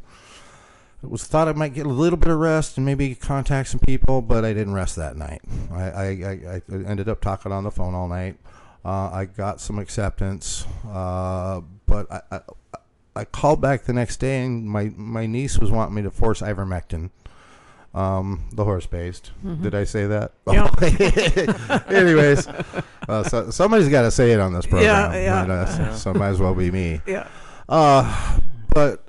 [1.03, 3.81] It was thought I might get a little bit of rest and maybe contact some
[3.81, 5.41] people, but I didn't rest that night.
[5.73, 8.37] I, I, I, I ended up talking on the phone all night.
[8.85, 12.41] Uh, I got some acceptance, uh, but I, I,
[13.17, 16.43] I called back the next day and my, my niece was wanting me to force
[16.43, 17.11] ivermectin,
[17.95, 19.33] um, the horse based.
[19.63, 20.33] Did I say that?
[21.89, 22.47] Anyways,
[23.09, 25.15] uh, so, somebody's got to say it on this program.
[25.49, 25.55] yeah.
[25.55, 27.01] uh, so might as well be me.
[27.07, 27.27] Yeah.
[27.69, 29.05] Uh, but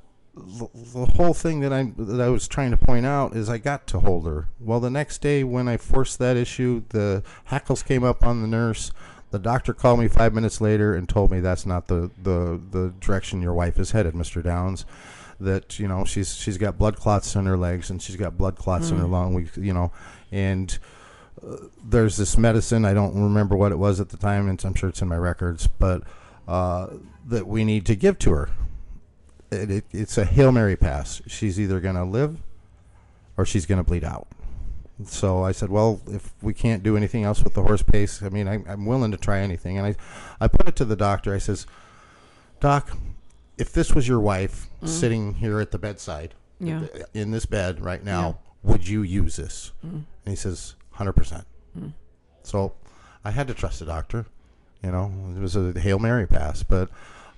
[0.58, 3.58] the, the whole thing that I that I was trying to point out is I
[3.58, 4.48] got to hold her.
[4.60, 8.48] Well, the next day when I forced that issue, the hackles came up on the
[8.48, 8.92] nurse.
[9.32, 12.94] The doctor called me five minutes later and told me that's not the, the, the
[13.00, 14.44] direction your wife is headed, Mr.
[14.44, 14.86] Downes.
[15.40, 18.56] That you know she's she's got blood clots in her legs and she's got blood
[18.56, 19.34] clots in her lung.
[19.34, 19.92] We you know,
[20.32, 20.78] and
[21.44, 24.76] uh, there's this medicine I don't remember what it was at the time, and I'm
[24.76, 26.04] sure it's in my records, but
[26.48, 26.88] uh,
[27.26, 28.50] that we need to give to her
[29.52, 31.22] it, it, it's a hail mary pass.
[31.28, 32.38] She's either going to live
[33.38, 34.28] or she's going to bleed out.
[35.06, 38.30] So I said, well, if we can't do anything else with the horse pace, I
[38.30, 39.78] mean, I, I'm willing to try anything.
[39.78, 39.96] And I,
[40.40, 41.34] I put it to the doctor.
[41.34, 41.66] I says,
[42.60, 42.98] Doc,
[43.58, 44.88] if this was your wife mm-hmm.
[44.88, 46.86] sitting here at the bedside, Yeah.
[47.14, 49.72] in this bed right now, would you use this?
[49.86, 49.96] Mm-hmm.
[49.96, 51.14] And he says, 100%.
[51.16, 51.88] Mm-hmm.
[52.44, 52.74] So
[53.26, 54.26] I had to trust the doctor.
[54.84, 56.64] You know, it was a Hail Mary pass.
[56.64, 56.90] But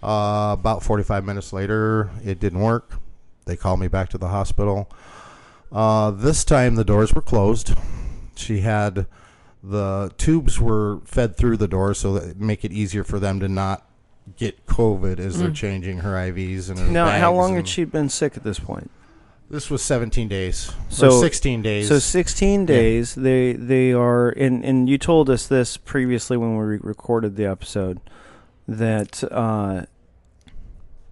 [0.04, 3.00] uh, about 45 minutes later, it didn't work.
[3.46, 4.90] They called me back to the hospital.
[5.72, 7.74] Uh, this time, the doors were closed.
[8.36, 9.06] She had
[9.64, 13.48] the tubes were fed through the door so that make it easier for them to
[13.48, 13.88] not
[14.38, 17.68] get COVID as they're changing her IVs and her Now, how bags long and- had
[17.68, 18.92] she been sick at this point?
[19.50, 20.72] This was 17 days.
[20.90, 21.88] So- or 16 days.
[21.88, 23.16] So 16 days.
[23.16, 27.46] They they are, and and you told us this previously when we re- recorded the
[27.46, 28.00] episode
[28.68, 29.24] that.
[29.32, 29.84] Uh,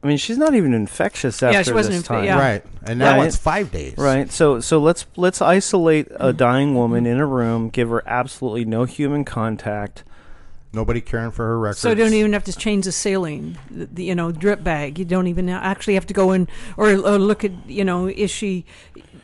[0.04, 2.24] I mean, she's not even infectious after Yeah, she wasn't this inf- time.
[2.24, 2.40] yeah.
[2.40, 2.64] right.
[2.84, 3.28] And now Right.
[3.28, 3.94] it's 5 days.
[3.98, 4.32] Right.
[4.32, 6.38] So so let's let's isolate a mm-hmm.
[6.38, 7.32] dying woman in a mm-hmm.
[7.32, 10.04] room, give her absolutely no human contact,
[10.74, 11.80] Nobody caring for her records.
[11.80, 14.98] So you don't even have to change the saline, the, the, you know, drip bag.
[14.98, 18.32] You don't even actually have to go in or, or look at, you know, is
[18.32, 18.66] she,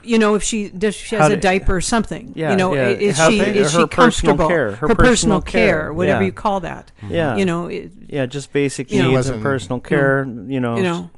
[0.03, 2.33] you know, if she does she has How a do- diaper or something.
[2.35, 2.89] Yeah, you know, yeah.
[2.89, 4.47] is How she they- is her she personal comfortable?
[4.49, 6.25] care, her her personal personal care, care, whatever yeah.
[6.27, 6.91] you call that.
[7.01, 7.13] Mm-hmm.
[7.13, 7.35] Yeah.
[7.35, 10.23] You know, it, Yeah, just basic You know- needs of Wasn't- personal care.
[10.25, 11.09] You know, you know,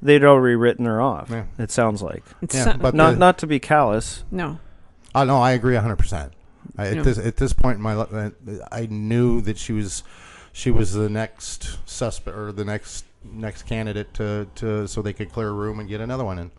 [0.00, 1.28] they'd already written her off.
[1.30, 1.44] Yeah.
[1.58, 4.24] It sounds like it's Yeah, not- but not the- not to be callous.
[4.30, 4.58] no.
[5.14, 6.32] Oh no, I agree hundred percent.
[6.78, 7.02] At Yeah.
[7.02, 8.32] this at this point in my life,
[8.72, 10.02] I knew that she was
[10.54, 15.30] she was the next suspect or the next next candidate to, to so they could
[15.32, 16.50] clear a room and get another one in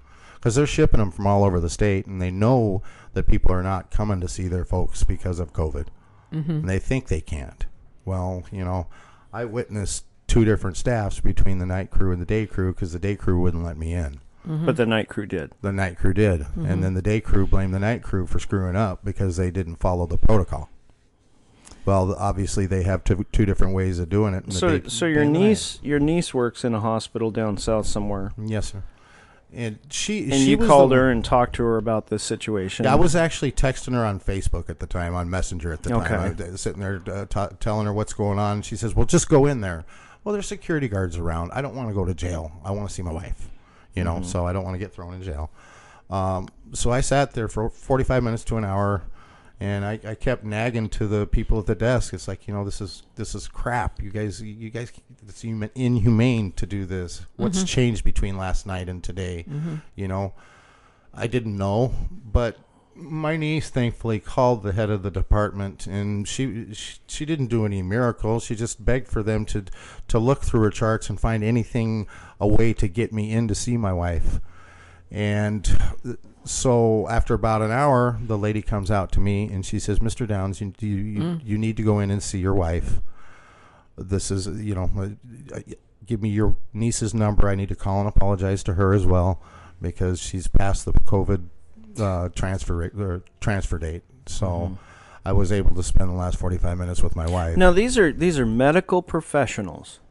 [0.43, 3.63] because they're shipping them from all over the state and they know that people are
[3.63, 5.85] not coming to see their folks because of COVID
[6.33, 6.51] mm-hmm.
[6.51, 7.65] and they think they can't.
[8.03, 8.87] Well, you know,
[9.31, 12.99] I witnessed two different staffs between the night crew and the day crew because the
[12.99, 14.65] day crew wouldn't let me in mm-hmm.
[14.65, 15.53] But the night crew did.
[15.61, 16.81] the night crew did, and mm-hmm.
[16.81, 20.05] then the day crew blamed the night crew for screwing up because they didn't follow
[20.05, 20.69] the protocol.
[21.85, 24.51] Well, obviously they have two, two different ways of doing it.
[24.51, 27.85] So day- so your and the niece your niece works in a hospital down south
[27.85, 28.83] somewhere, yes, sir.
[29.55, 32.85] And she and she you called the- her and talked to her about this situation.
[32.87, 36.07] I was actually texting her on Facebook at the time, on Messenger at the Okay.
[36.07, 36.35] time.
[36.39, 38.61] I was sitting there uh, t- telling her what's going on.
[38.63, 39.85] She says, "Well, just go in there."
[40.23, 41.51] Well, there's security guards around.
[41.53, 42.51] I don't want to go to jail.
[42.65, 43.49] I want to see my wife.
[43.93, 45.51] You know, so I don't want to get thrown in jail.
[46.09, 49.03] Um, so I sat there for 45 minutes to an hour,
[49.59, 52.11] and I, I kept nagging to the people at the desk.
[52.13, 54.01] It's like, you know, this is this is crap.
[54.01, 54.91] You guys, you guys,
[55.27, 57.25] it's human, inhumane to do this.
[57.35, 57.65] What's mm-hmm.
[57.65, 59.45] changed between last night and today?
[59.49, 59.75] Mm-hmm.
[59.95, 60.33] You know,
[61.13, 61.93] I didn't know,
[62.25, 62.57] but
[62.95, 67.65] my niece thankfully called the head of the department, and she she, she didn't do
[67.65, 68.43] any miracles.
[68.43, 69.65] She just begged for them to
[70.07, 72.07] to look through her charts and find anything
[72.39, 74.39] a way to get me in to see my wife.
[75.09, 75.69] And
[76.45, 80.27] so after about an hour, the lady comes out to me and she says, "Mr.
[80.27, 81.41] Downes, you you, you, mm.
[81.43, 82.99] you need to go in and see your wife.
[83.97, 84.89] This is you know."
[85.53, 85.59] uh,
[86.05, 87.47] Give me your niece's number.
[87.47, 89.41] I need to call and apologize to her as well
[89.81, 91.45] because she's past the COVID
[91.97, 94.03] uh, transfer rate, or transfer date.
[94.25, 94.77] So
[95.23, 97.55] I was able to spend the last forty five minutes with my wife.
[97.55, 100.01] Now these are these are medical professionals,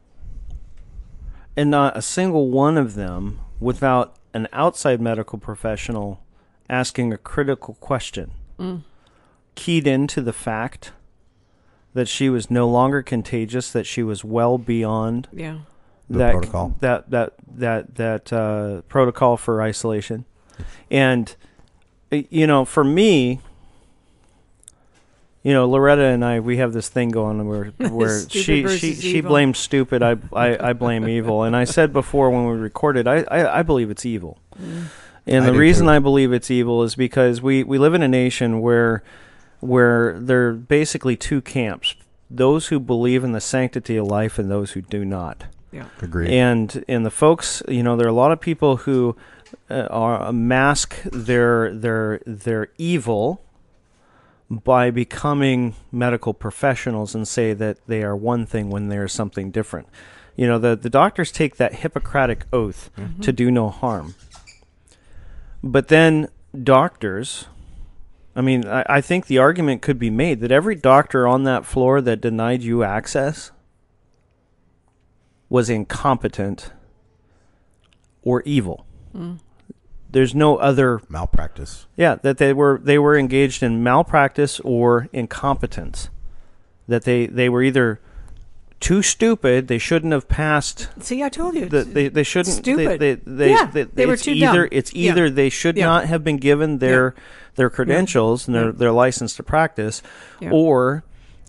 [1.55, 6.23] and not a single one of them without an outside medical professional
[6.71, 8.31] asking a critical question,
[9.53, 10.91] keyed into the fact
[11.93, 15.59] that she was no longer contagious, that she was well beyond Yeah.
[16.09, 16.75] The that protocol.
[16.81, 20.25] that that that that uh, protocol for isolation,
[20.91, 21.33] and
[22.11, 23.39] you know, for me,
[25.43, 28.61] you know, Loretta and I, we have this thing going where where Stupid she she
[28.61, 29.29] versus she evil.
[29.29, 33.23] blames stupid, I, I I blame evil, and I said before when we recorded, I
[33.29, 34.85] I, I believe it's evil, Mm.
[35.25, 35.91] and I the reason too.
[35.93, 39.03] I believe it's evil is because we we live in a nation where
[39.63, 41.95] where there are basically two camps:
[42.29, 45.45] those who believe in the sanctity of life and those who do not.
[45.71, 45.87] Yeah.
[46.01, 46.29] Agreed.
[46.29, 49.15] And and the folks, you know, there are a lot of people who
[49.69, 53.41] uh, are mask their their their evil
[54.49, 59.49] by becoming medical professionals and say that they are one thing when they are something
[59.49, 59.87] different.
[60.35, 64.15] You know, the the doctors take that Hippocratic oath to do no harm.
[65.63, 66.27] But then
[66.61, 67.47] doctors
[68.35, 71.65] I mean, I, I think the argument could be made that every doctor on that
[71.65, 73.51] floor that denied you access
[75.49, 76.71] was incompetent
[78.23, 78.85] or evil.
[80.09, 81.85] There's no other Malpractice.
[81.95, 86.09] yeah, that they were they were engaged in malpractice or incompetence.
[86.87, 87.99] That they they were either
[88.83, 91.67] too stupid, they shouldn't have passed See, I told you.
[91.69, 92.99] the, they they shouldn't Stupid.
[92.99, 94.69] They, they, they, Yeah, they, they were too either dumb.
[94.71, 95.11] it's Yeah.
[95.11, 95.85] either they should Yeah.
[95.85, 97.15] not have been given their
[97.55, 98.71] their credentials and their Yeah.
[98.75, 100.01] their license to practice,
[100.41, 100.49] Yeah.
[100.51, 101.03] or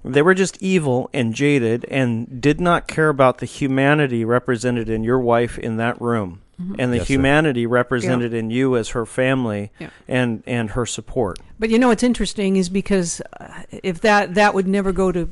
[0.04, 5.02] they were just evil and jaded and did not care about the humanity represented in
[5.02, 6.40] your wife in that room.
[6.62, 6.74] Mm-hmm.
[6.78, 7.14] And the Yes, sir.
[7.14, 9.88] humanity represented in you as her family Yeah.
[10.06, 11.40] and, and her support.
[11.58, 15.28] But you know what's interesting is because uh, if that that would never go to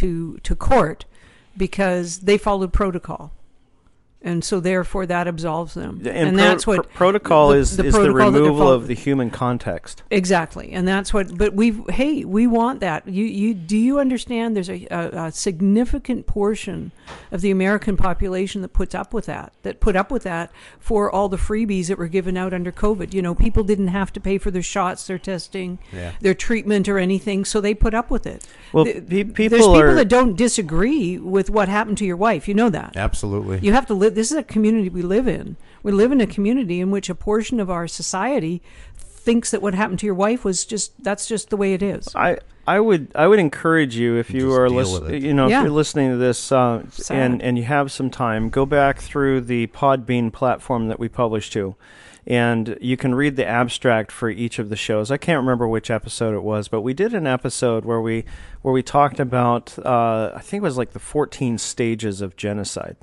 [0.00, 1.04] to to court
[1.56, 3.32] because they followed protocol.
[4.24, 6.00] And so therefore that absolves them.
[6.06, 8.94] And, pro- that's what pr- protocol the- is, the is protocol they're removal of the
[8.94, 10.02] human context.
[10.12, 11.36] Exactly, and that's what.
[11.36, 13.08] But we, hey, we want that.
[13.08, 14.54] You, you, do you understand?
[14.54, 16.92] There's a, a, a significant portion
[17.32, 19.52] of the American population that puts up with that.
[19.64, 23.12] That put up with that for all the freebies that were given out under COVID.
[23.12, 26.12] You know, people didn't have to pay for their shots, their testing, Yeah.
[26.20, 28.46] their treatment, or anything, so they put up with it.
[28.72, 32.16] Well, The- pe- there's people people are- that don't disagree with what happened to your
[32.16, 32.46] wife.
[32.46, 32.96] You know that.
[32.96, 33.58] Absolutely.
[33.62, 34.11] You have to live.
[34.14, 35.56] This is a community we live in.
[35.82, 38.62] We live in a community in which a portion of our society
[38.96, 42.08] thinks that what happened to your wife was just that's just the way it is.
[42.14, 45.60] I I would I would encourage you if you Just are listening, you know, Yeah.
[45.60, 49.42] if you're listening to this uh, and and you have some time, go back through
[49.42, 51.74] the Podbean platform that we publish to,
[52.26, 55.10] and you can read the abstract for each of the shows.
[55.10, 58.24] I can't remember which episode it was, but we did an episode where we
[58.62, 62.96] where we talked about uh, I think it was like the 14 stages of genocide,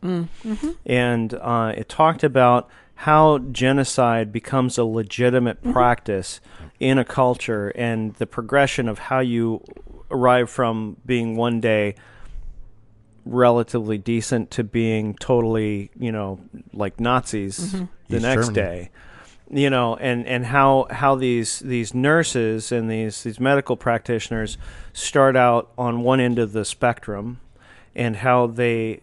[0.85, 6.41] and uh, it talked about how genocide becomes a legitimate practice
[6.79, 9.63] in a culture and the progression of how you
[10.11, 11.95] arrive from being one day
[13.25, 16.39] relatively decent to being totally, you know,
[16.73, 18.53] like Nazis the East next Germany.
[18.53, 18.89] day.
[19.51, 24.59] You know, and, and how how these these nurses and these these medical practitioners
[24.93, 27.39] start out on one end of the spectrum
[27.95, 29.01] and how they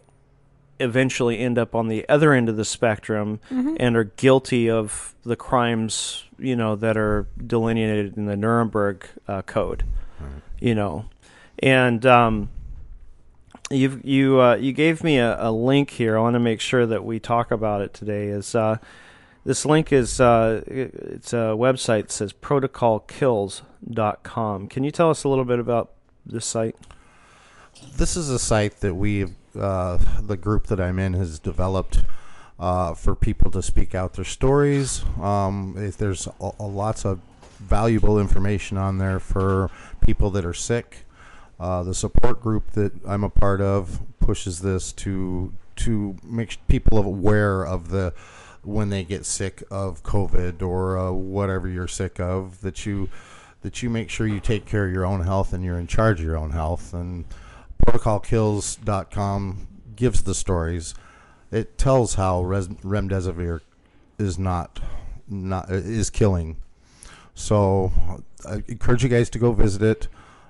[0.79, 3.41] eventually end up on the other end of the spectrum
[3.81, 9.43] and are guilty of the crimes, you know, that are delineated in the Nuremberg uh,
[9.43, 9.83] Code,
[10.61, 11.07] you know,
[11.59, 12.51] and um,
[13.71, 16.17] you've you uh, you gave me a, a link here.
[16.17, 18.29] I want to make sure that we talk about it today.
[18.29, 18.79] Is uh,
[19.47, 24.69] this link is uh, it's a website that says protocolkills.com.
[24.69, 25.93] Can you tell us a little bit about
[26.27, 26.77] this site?
[27.97, 29.27] this is a site that we,
[29.59, 32.03] uh, the group that I'm in, has developed
[32.59, 35.05] uh, for people to speak out their stories.
[35.21, 37.21] Um, if there's a, a lots of
[37.59, 41.05] valuable information on there for people that are sick.
[41.59, 46.99] Uh, the support group that I'm a part of pushes this to to make people
[46.99, 48.13] aware of the
[48.66, 53.09] when they get sick of COVID or uh, whatever you're sick of that you
[53.62, 56.20] that you make sure you take care of your own health and you're in charge
[56.20, 57.24] of your own health and
[57.85, 60.94] protocolkills.com gives the stories
[61.50, 63.61] it tells how res- remdesivir
[64.18, 64.81] is not
[65.29, 66.57] not is killing
[67.35, 67.92] so
[68.48, 70.09] I encourage you guys to go visit it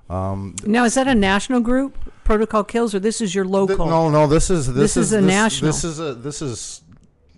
[0.09, 3.87] um, Now, is that a national group, Protocol Kills, or this is your th- local?
[3.87, 5.69] no no this is this, This is a this, national.
[5.73, 6.83] this is a this is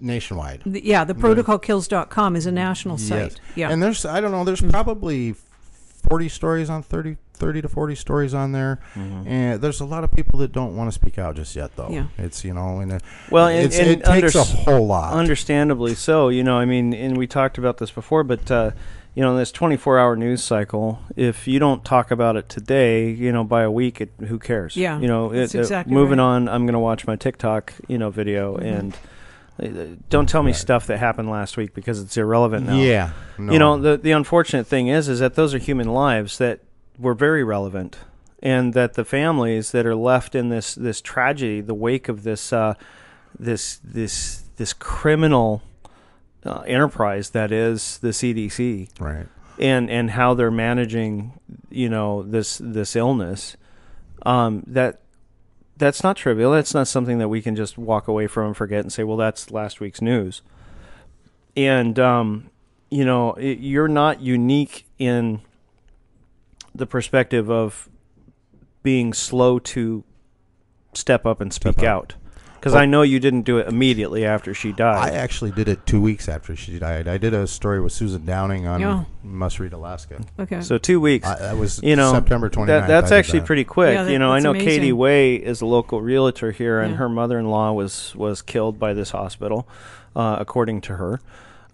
[0.00, 3.18] nationwide The- yeah, the protocolkills.com is a national site.
[3.32, 3.37] Yes.
[3.54, 3.70] Yeah.
[3.70, 5.34] And there's, I don't know, there's probably
[6.08, 8.80] 40 stories on 30, 30 to 40 stories on there.
[8.94, 11.90] And there's a lot of people that don't want to speak out just yet, though.
[11.90, 12.06] Yeah.
[12.16, 15.12] It's, you know, and it, Well, and- it's, and it takes a whole lot.
[15.14, 16.28] Understandably so.
[16.28, 18.70] You know, I mean, and we talked about this before, but uh,
[19.14, 23.32] you know, in this 24-hour news cycle, if you don't talk about it today, you
[23.32, 24.76] know, by a week, it, who cares?
[24.76, 26.24] Yeah, You know, that's it, uh, exactly moving right.
[26.24, 26.48] on.
[26.48, 28.96] I'm going to watch my TikTok, you know, video, and uh,
[30.09, 32.77] don't tell me stuff that happened last week because it's irrelevant now.
[32.77, 33.12] Yeah.
[33.38, 36.61] You know, the the unfortunate thing is, is that those are human lives that
[36.99, 37.99] were very relevant,
[38.40, 42.53] and that the families that are left in this this tragedy, the wake of this
[42.53, 42.75] uh,
[43.38, 45.62] this this this criminal
[46.44, 49.27] uh, enterprise that is the CDC, right.
[49.59, 53.57] and and how they're managing, you know, this this illness,
[54.25, 55.01] um, that.
[55.78, 56.52] That's not trivial.
[56.52, 59.16] That's not something that we can just walk away from and forget and say, "Well,
[59.16, 60.42] that's last week's news."
[61.56, 62.50] And um,
[62.90, 65.40] you know, it, you're not unique in
[66.74, 67.88] the perspective of
[68.82, 70.04] being slow to
[70.94, 71.84] step up and speak up.
[71.84, 72.14] out.
[72.59, 75.12] Because Well- I know you didn't do it immediately after she died.
[75.12, 77.07] I actually did it two weeks after she died.
[77.07, 79.05] I did a story with Susan Downing on Yeah.
[79.23, 80.21] Must Read Alaska.
[80.40, 80.61] okay.
[80.61, 81.27] so two weeks.
[81.29, 82.66] I, that was you know, September 29th.
[82.66, 83.47] That, that's I did actually that.
[83.47, 83.94] pretty quick.
[83.94, 84.97] Yeah, that- you know, I that's know Katie amazing.
[84.97, 86.99] Way is a local realtor here, and Yeah.
[86.99, 89.68] her mother-in-law was was killed by this hospital,
[90.16, 91.21] uh, according to her.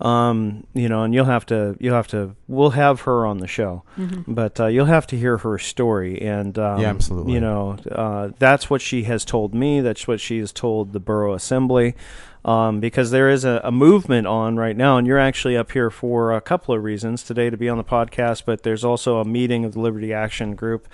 [0.00, 3.46] Um, you know, and you'll have to you'll have to we'll have her on the
[3.46, 4.34] show, Mm-hmm.
[4.34, 6.20] but uh, you'll have to hear her story.
[6.20, 7.34] And um, Yeah, absolutely.
[7.34, 9.80] You know, uh, that's what she has told me.
[9.80, 11.94] That's what she has told the borough assembly.
[12.44, 15.88] Um, because there is a, a movement on right now, and you're actually up here
[15.90, 18.42] for a couple of reasons today to be on the podcast.
[18.44, 20.86] But there's also a meeting of the Liberty Action Group,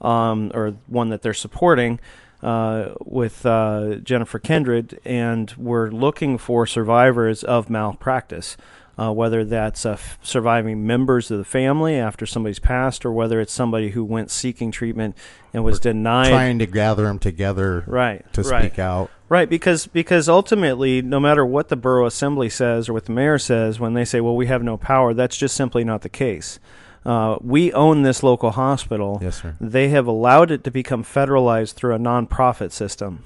[0.00, 2.00] um, or one that they're supporting
[2.42, 8.56] uh, with uh, Jennifer Kindred, and we're looking for survivors of malpractice.
[8.98, 13.42] Uh, whether that's uh, f- surviving members of the family after somebody's passed, or whether
[13.42, 15.14] it's somebody who went seeking treatment
[15.52, 16.30] and was denied.
[16.30, 18.62] Trying to gather them together right to right.
[18.64, 19.10] speak out.
[19.28, 23.36] Right, because because ultimately, no matter what the borough assembly says or what the mayor
[23.38, 26.58] says, when they say, "Well, we have no power," that's just simply not the case.
[27.06, 29.20] Uh, we own this local hospital.
[29.22, 29.54] Yes, sir.
[29.60, 33.22] They have allowed it to become federalized through a nonprofit system,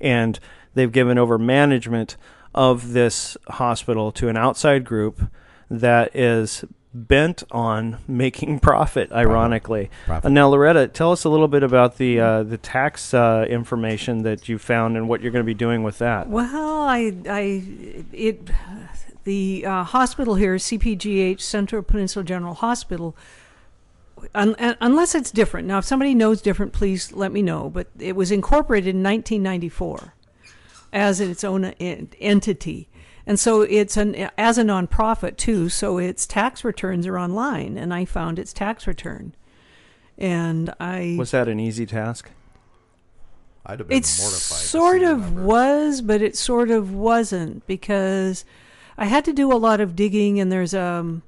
[0.00, 0.40] and
[0.74, 2.16] they've given over management
[2.52, 5.30] of this hospital to an outside group
[5.70, 9.12] that is bent on making profit.
[9.12, 10.26] Ironically, Profit.
[10.26, 14.22] Uh, now Loretta, tell us a little bit about the uh, the tax uh, information
[14.22, 16.28] that you found and what you're going to be doing with that.
[16.28, 17.62] Well, I, I,
[18.12, 18.50] it,
[19.26, 23.14] the uh, hospital here, CPGH, Central Peninsula General Hospital,
[24.34, 25.66] un, un- unless it's different.
[25.68, 27.68] Now, if somebody knows different, please let me know.
[27.68, 30.14] But it was incorporated in 1994
[30.92, 32.88] as its own en- entity.
[33.26, 35.68] And so it's an as a nonprofit too.
[35.68, 39.34] So its tax returns are online, and I found its tax return,
[40.16, 42.30] and I Was that an easy task?
[43.66, 44.60] I'd have been it mortified.
[44.60, 48.44] to sort of was, but it sort of wasn't because
[48.98, 51.22] I had to do a lot of digging, and there's um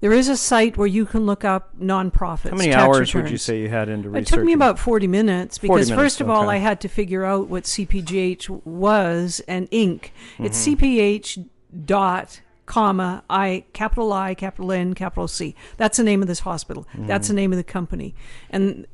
[0.00, 2.50] there is a site where you can look up nonprofits.
[2.50, 4.28] How many hours would you say you had into research?
[4.30, 6.48] It took me about 40 minutes because, 40 first minutes, of all.
[6.48, 10.10] I had to figure out what CPGH was and Inc.
[10.38, 10.84] It's Mm-hmm.
[10.84, 11.48] CPH
[11.84, 15.54] dot comma I capital I capital N capital C.
[15.78, 16.86] That's the name of this hospital.
[16.94, 17.34] That's Mm-hmm.
[17.34, 18.14] the name of the company.
[18.50, 18.86] And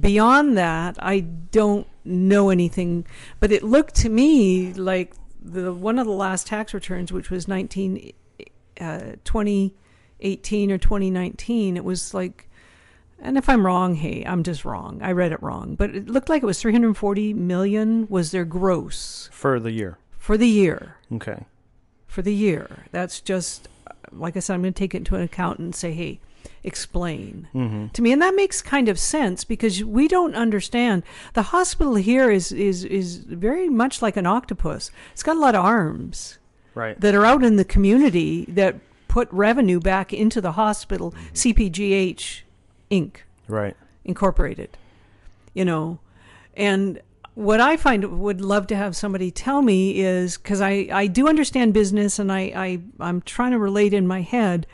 [0.00, 3.06] beyond that, I don't know anything.
[3.40, 7.48] But it looked to me like the one of the last tax returns, which was
[7.48, 8.12] 19,
[8.80, 11.76] uh, 2018 or 2019.
[11.76, 12.48] It was like
[13.22, 15.00] and if I'm wrong, hey, I'm just wrong.
[15.02, 19.28] I read it wrong, but it looked like it was 340 million was their gross
[19.32, 19.98] for the year.
[20.18, 20.96] for the year.
[21.12, 21.44] Okay.
[22.06, 22.86] For the year.
[22.92, 23.68] That's just
[24.10, 24.54] like I said.
[24.54, 26.18] I'm going to take it into an account and say, hey,
[26.64, 27.88] explain Mm-hmm.
[27.88, 31.02] to me, and that makes kind of sense because we don't understand.
[31.34, 34.90] The hospital here is is is very much like an octopus.
[35.12, 36.38] It's got a lot of arms
[36.74, 37.00] Right.
[37.00, 38.76] that are out in the community that
[39.08, 41.12] put revenue back into the hospital.
[41.34, 42.42] CPGH
[42.90, 43.16] Inc.
[43.48, 43.76] right.
[44.04, 44.76] Incorporated,
[45.54, 45.98] you know,
[46.56, 47.00] and
[47.34, 51.28] what I find would love to have somebody tell me is because I, I do
[51.28, 54.66] understand business and I, I I'm trying to relate in my head.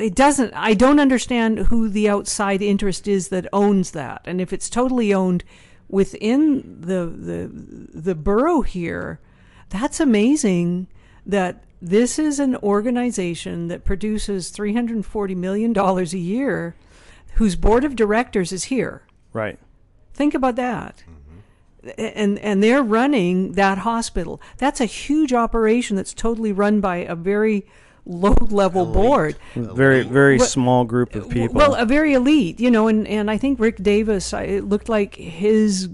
[0.00, 0.52] It doesn't.
[0.54, 5.12] I don't understand who the outside interest is that owns that, and if it's totally
[5.12, 5.44] owned
[5.88, 7.50] within the the
[8.00, 9.20] the borough here,
[9.68, 10.86] that's amazing.
[11.26, 16.74] That this is an organization that produces three hundred and forty million dollars a year,
[17.34, 19.02] whose board of directors is here.
[19.32, 19.58] Right.
[20.14, 21.04] Think about that.
[21.96, 24.40] And and they're running that hospital.
[24.58, 27.66] That's a huge operation that's totally run by a very
[28.06, 29.36] low level board.
[29.54, 31.54] Very very What- small group of people.
[31.54, 34.88] Well, a very elite, you know, and, and I think Rick Davis, I- it looked
[34.88, 35.88] like his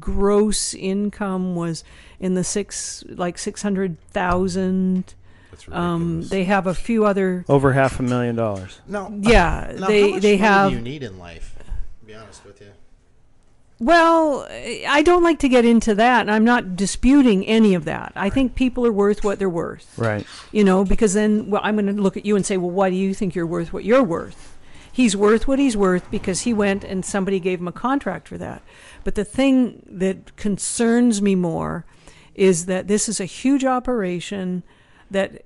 [0.00, 1.84] gross income was
[2.20, 5.14] in the six, like 600,000.
[5.50, 8.80] That's Um, they have a few other, Over half a million dollars.
[8.86, 10.70] no, yeah, Now, they, how much they money have.
[10.70, 11.54] do you need in life?
[12.00, 12.68] To be honest with you.
[13.80, 18.12] Well, I don't like to get into that, and I'm not disputing any of that.
[18.16, 19.96] I think people are worth what they're worth.
[19.96, 20.26] Right.
[20.50, 22.90] You know, because then well, I'm going to look at you and say, well, why
[22.90, 24.56] do you think you're worth what you're worth?
[24.90, 28.36] He's worth what he's worth because he went and somebody gave him a contract for
[28.38, 28.62] that.
[29.04, 31.84] But the thing that concerns me more
[32.34, 34.64] is that this is a huge operation
[35.08, 35.44] that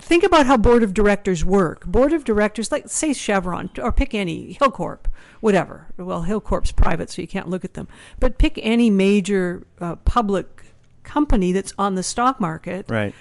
[0.00, 1.86] think about how board of directors work.
[1.86, 5.04] Board of directors, like say Chevron or pick any Hilcorp,
[5.42, 5.88] whatever.
[5.98, 7.88] Well, Hilcorp's private, so you can't look at them.
[8.20, 10.62] But pick any major uh, public
[11.02, 12.86] company that's on the stock market.
[12.88, 13.12] Right.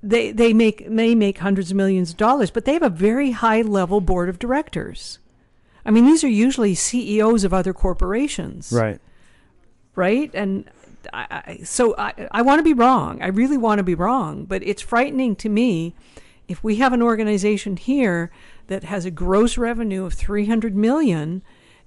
[0.00, 3.32] They they make may make hundreds of millions of dollars, but they have a very
[3.32, 5.18] high level board of directors.
[5.84, 9.00] I mean, these are usually CEOs of other corporations Right.
[9.96, 10.30] right?
[10.34, 10.70] And
[11.12, 13.20] I, I, so I, I want to be wrong.
[13.20, 15.94] I really want to be wrong, but it's frightening to me
[16.46, 18.30] if we have an organization here
[18.68, 21.42] that has a gross revenue of 300 million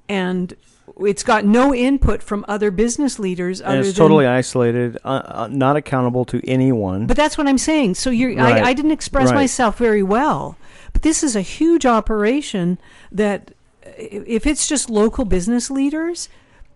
[0.10, 0.54] and
[1.00, 5.22] it's got no input from other business leaders And other it's than totally isolated, uh,
[5.26, 7.08] uh, not accountable to anyone.
[7.08, 7.96] but that's what I'm saying.
[7.96, 8.62] So you're, Right.
[8.62, 9.36] I, I didn't express Right.
[9.36, 10.58] myself very well.
[10.92, 12.78] But this is a huge operation
[13.12, 13.52] that,
[13.98, 16.28] if it's just local business leaders,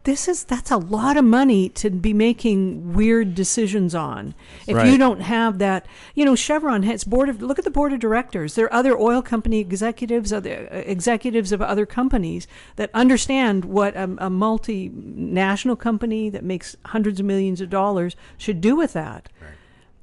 [0.06, 4.34] this is that's a lot of money to be making weird decisions on.
[4.68, 7.92] If you don't have that, you know, Chevron has board of look at the board
[7.92, 8.56] of directors.
[8.56, 12.48] There are other oil company executives, other uh, executives of other companies
[12.78, 18.62] that understand what a, a multinational company that makes hundreds of millions of dollars should
[18.62, 19.30] do with that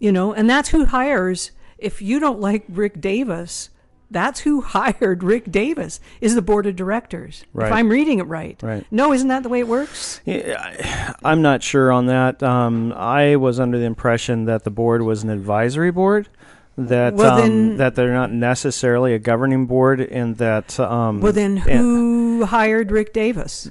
[0.02, 3.70] you know and that's who hires if you don't like rick davis
[4.12, 7.66] that's who hired rick davis is the board of directors Right.
[7.68, 8.84] if i'm reading it right Right.
[8.90, 12.42] no isn't that the way it works Yeah, I- I'm not sure on that.
[12.42, 16.28] Um, I was under the impression that the board was an advisory board,
[16.76, 21.32] that Well, um, then- that they're not necessarily a governing board, and that um, well
[21.32, 23.70] then who hired rick davis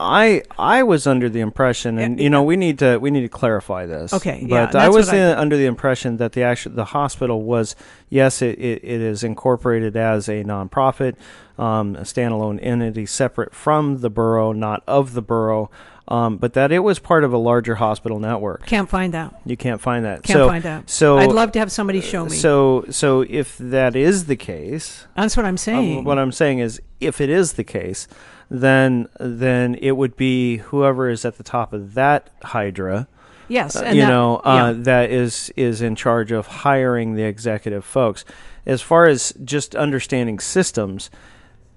[0.00, 3.28] I I was under the impression, and you know, we need to we need to
[3.28, 4.12] clarify this.
[4.12, 6.72] Okay, yeah, but I that's was what I- in, under the impression that the actual
[6.72, 7.74] the hospital was
[8.08, 11.16] yes, it, it, it is incorporated as a nonprofit,
[11.58, 15.70] um, a standalone entity separate from the borough, not of the borough,
[16.06, 18.66] um, but that it was part of a larger hospital network.
[18.66, 19.40] Can't find that.
[19.44, 20.22] You can't find that.
[20.22, 20.88] Can't so, find that.
[20.88, 22.36] So I'd love to have somebody show me.
[22.36, 26.04] So so if that is the case, That's what I'm um, saying.
[26.04, 28.08] what I'm saying is, if it is the case,
[28.50, 33.06] then then it would be whoever is at the top of that hydra,
[33.48, 34.82] yes, uh, you that- know, uh, yeah.
[34.84, 38.24] that is is in charge of hiring the executive folks.
[38.66, 41.10] As far as just understanding systems,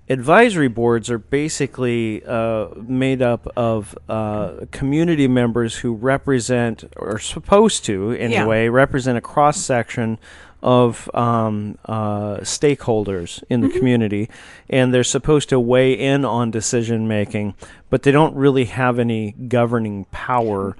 [0.09, 7.19] advisory boards are basically uh, made up of uh, community members who represent, or are
[7.19, 10.19] supposed to anyway, represent a cross section
[10.61, 14.29] of um, uh, stakeholders in the community,
[14.69, 17.55] and they're supposed to weigh in on decision making,
[17.89, 20.75] but they don't really have any governing power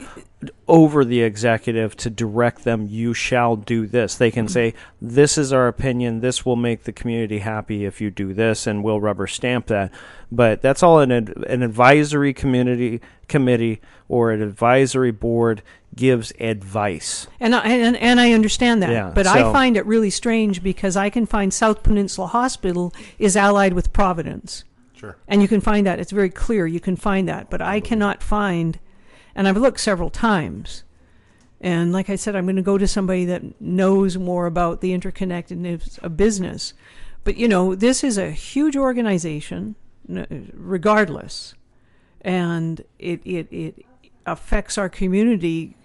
[0.68, 4.16] over the executive to direct them you shall do this.
[4.16, 4.54] They can mm-hmm.
[4.54, 6.22] say this is our opinion.
[6.22, 9.92] This will make the community happy if you do this and we'll rubber stamp that.
[10.32, 15.62] But that's all an, ad- an advisory community committee or an advisory board
[15.96, 17.28] gives advice.
[17.40, 20.96] And I, and and I understand that, Yeah, but I find it really strange because
[20.96, 24.64] I can find South Peninsula Hospital is allied with Providence,
[24.94, 25.18] Sure.
[25.28, 26.00] and you can find that.
[26.00, 26.68] It's very clear.
[26.68, 28.80] You can find that, but I cannot find,
[29.36, 30.84] and I've looked several times,
[31.60, 34.98] and like I said, I'm going to go to somebody that knows more about the
[34.98, 36.74] interconnectedness of business.
[37.24, 39.76] But you know, this is a huge organization,
[40.08, 41.54] regardless,
[42.22, 43.86] and it it it
[44.26, 45.76] affects our community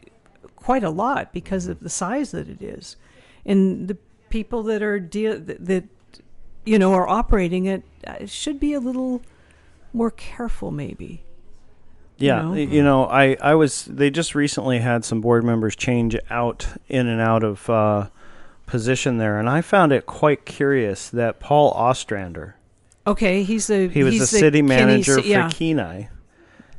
[0.57, 2.97] quite a lot because of the size that it is,
[3.45, 3.99] and the
[4.31, 5.85] people that are deal that,
[6.65, 9.21] you know are operating it uh, should be a little
[9.93, 11.26] more careful, maybe.
[12.19, 12.55] Yeah, know?
[12.55, 13.85] you know, I, I was.
[13.85, 18.09] They just recently had some board members change out in and out of uh,
[18.67, 22.57] position there, and I found it quite curious that Paul Ostrander,
[23.07, 25.49] Okay, he's the he was the city Kenny manager ci- for.
[25.51, 26.05] Kenai.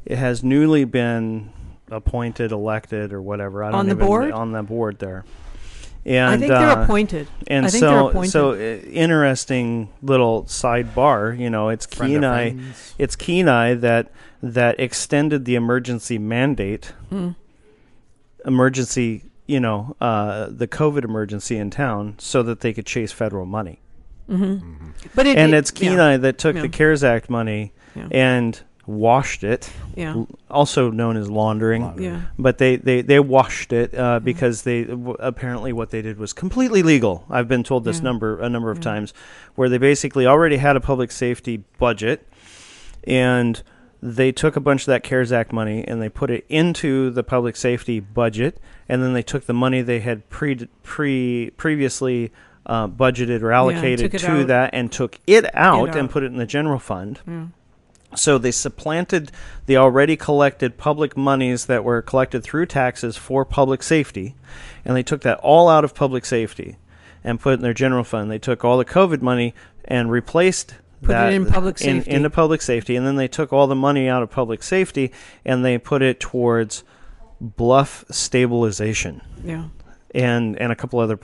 [0.06, 1.52] It has newly been
[1.92, 3.64] appointed, elected, or whatever.
[3.64, 4.32] I don't On the even- board?
[4.32, 5.24] on the board there.
[6.08, 7.28] And I think they're uh, appointed.
[7.47, 8.32] and I think they're so, appointed.
[8.32, 11.38] so uh, interesting little sidebar.
[11.38, 12.53] You know, it's Friend Kenai.
[12.97, 14.10] It's Kenai that
[14.41, 17.32] that extended the emergency mandate, Hmm.
[18.45, 19.24] emergency.
[19.47, 23.80] You know, uh, the COVID emergency in town, so that they could chase federal money.
[24.28, 26.64] but it, and it- it's yeah, Kenai that took Yeah.
[26.64, 28.08] the CARES Act money Yeah.
[28.12, 32.02] and washed it, Yeah, also known as laundering.
[32.02, 32.22] yeah.
[32.40, 36.32] But they, they, they washed it uh, because they w- apparently what they did was
[36.34, 37.26] completely legal.
[37.30, 38.04] I've been told this Yeah.
[38.04, 39.14] number a number of times,
[39.56, 42.26] where they basically already had a public safety budget,
[43.06, 43.62] and
[44.02, 47.24] they took a bunch of that CARES Act money and they put it into the
[47.24, 52.32] public safety budget, and then they took the money they had pre pre previously.
[52.70, 54.48] Uh, budgeted or allocated took it to out.
[54.48, 56.10] that and took it out and out.
[56.12, 57.22] put it in the general fund.
[57.26, 57.46] Yeah.
[58.16, 59.32] So they supplanted
[59.66, 64.36] the already collected public monies that were collected through taxes for public safety,
[64.86, 66.78] and they took that all out of public safety
[67.24, 68.32] and put it in their general fund.
[68.32, 69.53] They took all the COVID money
[69.86, 73.53] and replaced Put it that in public in- into public safety, and then they took
[73.53, 75.12] all the money out of public safety
[75.45, 76.84] and they put it towards
[77.39, 79.66] bluff stabilization yeah.
[80.16, 81.20] and and a couple other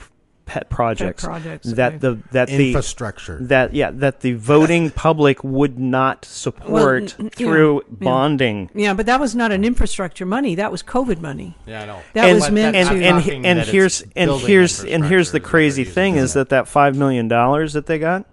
[0.46, 1.98] pet projects, projects, that okay.
[1.98, 3.38] the that the Infrastructure.
[3.42, 7.96] that yeah that the voting public would not support n- through yeah.
[8.00, 10.54] bonding Yeah, but that was not an infrastructure money.
[10.54, 11.56] That was COVID money.
[11.66, 12.00] yeah, I know.
[12.12, 12.94] That and, was meant and, to.
[12.94, 16.34] and, talking and here's and here's and here's the infrastructure is what crazy thing is
[16.34, 18.26] that that five million dollars that they got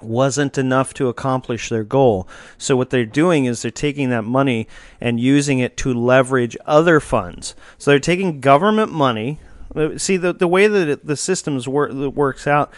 [0.00, 2.28] wasn't enough to accomplish their goal.
[2.58, 4.68] So what they're doing is they're taking that money
[5.00, 7.54] and using it to leverage other funds.
[7.78, 9.40] So they're taking government money.
[9.96, 12.72] See the the way that it, the systems work that works out.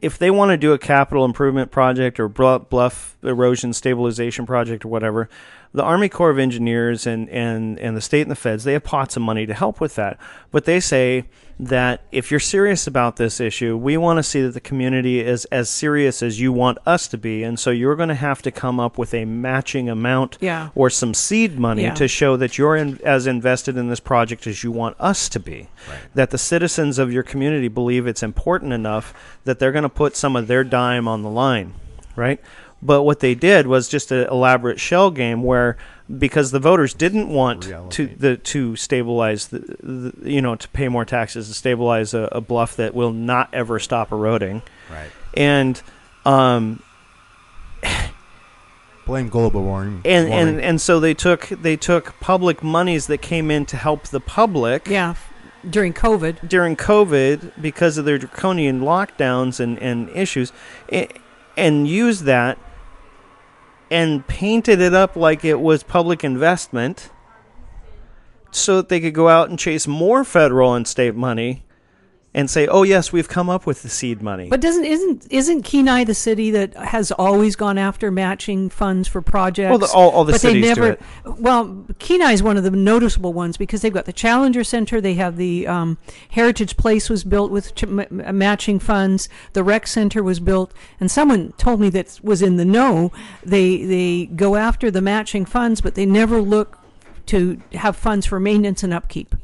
[0.00, 4.88] If they want to do a capital improvement project or bluff erosion stabilization project or
[4.88, 5.28] whatever,
[5.72, 8.84] the Army Corps of Engineers and, and, and the state and the feds, they have
[8.84, 10.18] pots of money to help with that.
[10.50, 11.24] But they say
[11.60, 15.44] that if you're serious about this issue, we want to see that the community is
[15.46, 17.42] as serious as you want us to be.
[17.42, 20.68] And so you're going to have to come up with a matching amount Yeah.
[20.76, 21.94] or some seed money Yeah.
[21.94, 25.40] to show that you're in, as invested in this project as you want us to
[25.40, 25.68] be.
[26.14, 29.12] That the citizens of your community believe it's important enough
[29.44, 31.74] that they're going to put some of their dime on the line,
[32.14, 32.40] right?
[32.80, 35.76] But what they did was just an elaborate shell game where,
[36.16, 40.86] because the voters didn't want to the to stabilize the, the you know to pay
[40.88, 45.10] more taxes to stabilize a, a bluff that will not ever stop eroding, Right.
[45.34, 45.82] and
[46.24, 46.80] um,
[49.06, 50.02] blame global warming.
[50.04, 50.48] and warming.
[50.56, 54.20] and and so they took they took public monies that came in to help the
[54.20, 55.14] public Yeah,
[55.68, 56.48] during COVID.
[56.48, 60.52] during COVID because of their draconian lockdowns and and issues,
[60.92, 61.08] a-
[61.56, 62.58] and used that
[63.90, 67.10] and painted it up like it was public investment,
[68.50, 71.64] so that they could go out and chase more federal and state money.
[72.34, 75.62] And say, "Oh yes, we've come up with the seed money." But doesn't isn't isn't
[75.62, 79.70] Kenai the city that has always gone after matching funds for projects?
[79.70, 80.92] Well, the- all- all the but cities they do never.
[80.92, 81.00] it.
[81.40, 85.00] Well, Kenai is one of the noticeable ones because they've got the Challenger Center.
[85.00, 85.96] They have the um,
[86.30, 89.30] Heritage Place was built with ch- m- matching funds.
[89.54, 93.10] The Rec Center was built, and someone told me that was in the know.
[93.42, 96.78] They they go after the matching funds, but they never look
[97.26, 99.34] to have funds for maintenance and upkeep.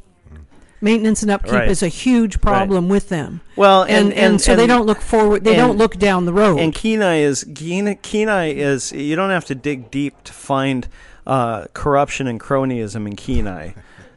[0.81, 1.69] Maintenance and upkeep Right.
[1.69, 3.41] is a huge problem with them.
[3.55, 5.43] Well, and, and- so they don't look forward.
[5.43, 6.59] They don't and- look down the road.
[6.59, 10.87] And Kenai is Kenai, Kenai is you don't have to dig deep to find
[11.25, 13.71] uh, corruption and cronyism in Kenai.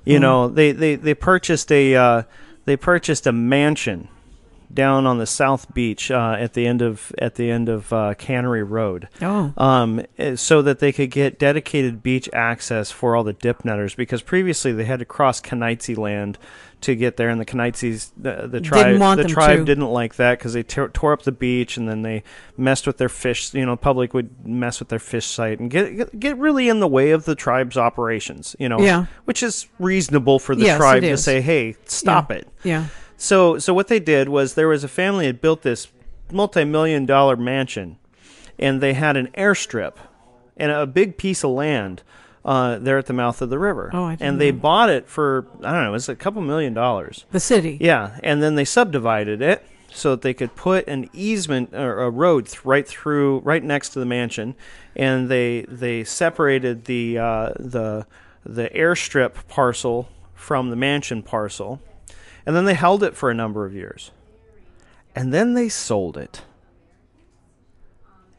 [0.04, 2.22] You know, they, they, they purchased a uh,
[2.64, 4.08] they purchased a mansion
[4.72, 8.14] down on the South Beach uh, at the end of at the end of uh,
[8.14, 9.08] Cannery Road.
[9.22, 9.52] Oh.
[9.56, 13.94] Um, eh, so that they could get dedicated beach access for all the dip netters
[13.94, 16.38] because previously they had to cross Kenaitze land
[16.80, 19.64] to get there, and the Kenaitzes the, the tribe the tribe to.
[19.64, 22.22] didn't like that because they tore tore up the beach and then they
[22.56, 23.52] messed with their fish.
[23.52, 26.78] You know, public would mess with their fish site and get get, get really in
[26.78, 28.54] the way of the tribe's operations.
[28.60, 29.06] You know, Yeah.
[29.24, 32.36] which is reasonable for the Yes, tribe to say, "Hey, stop Yeah.
[32.36, 32.84] it." yeah.
[33.18, 35.88] So so what they did was there was a family had built this
[36.32, 37.98] multi-million dollar mansion
[38.58, 39.94] and they had an airstrip
[40.56, 42.02] and a big piece of land
[42.44, 43.90] uh, there at the mouth of the river.
[43.92, 44.58] Oh, I didn't and they know.
[44.58, 47.26] bought it for I don't know, it was a couple million dollars.
[47.32, 47.76] The city.
[47.80, 52.10] Yeah, and then they subdivided it so that they could put an easement or a
[52.10, 54.54] road th- right through, right next to the mansion,
[54.94, 58.06] and they they separated the uh, the
[58.44, 61.80] the airstrip parcel from the mansion parcel,
[62.48, 64.10] and then they held it for a number of years,
[65.14, 66.40] and then they sold it.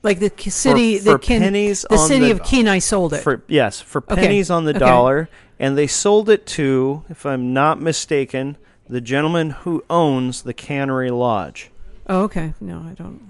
[0.01, 3.22] Like the city, for the, Ken- pennies the city the- of Kenai sold it.
[3.22, 4.80] For yes, for Okay, pennies on the okay.
[4.80, 5.30] dollar,
[5.60, 8.57] and they sold it to, if I'm not mistaken,
[8.88, 11.70] the gentleman who owns the Cannery Lodge.
[12.07, 12.53] oh, okay.
[12.60, 13.22] No, I don't.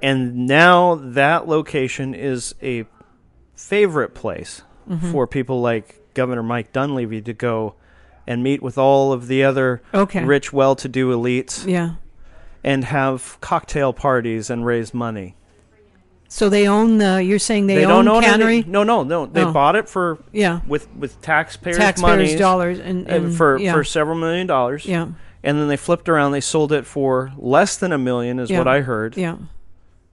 [0.00, 2.86] and now that location is a
[3.54, 5.12] favorite place Mm-hmm.
[5.12, 7.74] for people like Governor Mike Dunleavy to go
[8.30, 10.22] and meet with all of the other Okay.
[10.24, 11.94] rich, well-to-do elites Yeah.
[12.62, 15.34] and have cocktail parties and raise money.
[16.28, 17.24] So they own the.
[17.24, 18.62] You're saying they, don't own own Cannery?
[18.64, 19.26] No, no, no.
[19.26, 19.52] They Oh.
[19.52, 20.60] bought it for Yeah.
[20.68, 23.72] with with taxpayers' Taxpayers' monies, dollars and, uh, and for yeah.
[23.72, 24.86] for several million dollars.
[24.86, 25.08] yeah.
[25.42, 26.30] And then they flipped around.
[26.30, 28.58] They sold it for less than a million, is Yeah.
[28.58, 29.36] what I heard, Yeah.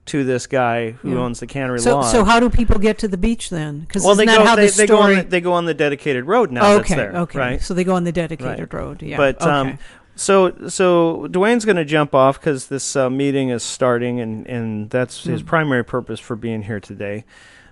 [0.08, 1.18] To this guy who Yeah.
[1.18, 2.12] owns the Cannery So, Lodge.
[2.12, 3.80] so how do people get to the beach then?
[3.80, 4.44] Because well, they go.
[4.44, 5.14] how They, the they go on.
[5.14, 6.72] The, they go on the dedicated road now.
[6.72, 6.94] okay.
[6.94, 7.38] that's there, okay.
[7.38, 7.62] Right.
[7.62, 8.80] So they go on the dedicated Right.
[8.80, 9.02] road.
[9.02, 9.16] Yeah.
[9.16, 9.50] But okay.
[9.50, 9.78] um,
[10.16, 14.90] so so Dwayne's going to jump off because this uh, meeting is starting, and and
[14.90, 15.46] that's his Hmm.
[15.46, 17.24] primary purpose for being here today.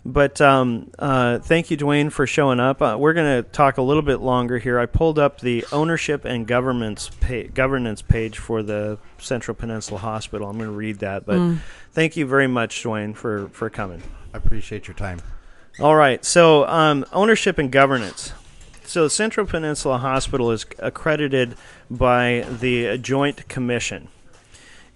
[0.08, 2.80] But um, uh, thank you, Dwayne, for showing up.
[2.80, 4.78] Uh, we're going to talk a little bit longer here.
[4.78, 10.48] I pulled up the ownership and governments pa- governance page for the Central Peninsula Hospital.
[10.48, 11.26] I'm going to read that.
[11.26, 11.58] But Mm.
[11.92, 14.00] thank you very much, Dwayne, for for coming.
[14.32, 15.20] I appreciate your time.
[15.80, 16.24] All right.
[16.24, 18.32] So, um, ownership and governance.
[18.84, 21.56] So, Central Peninsula Hospital is accredited
[21.90, 24.06] by the Joint Commission.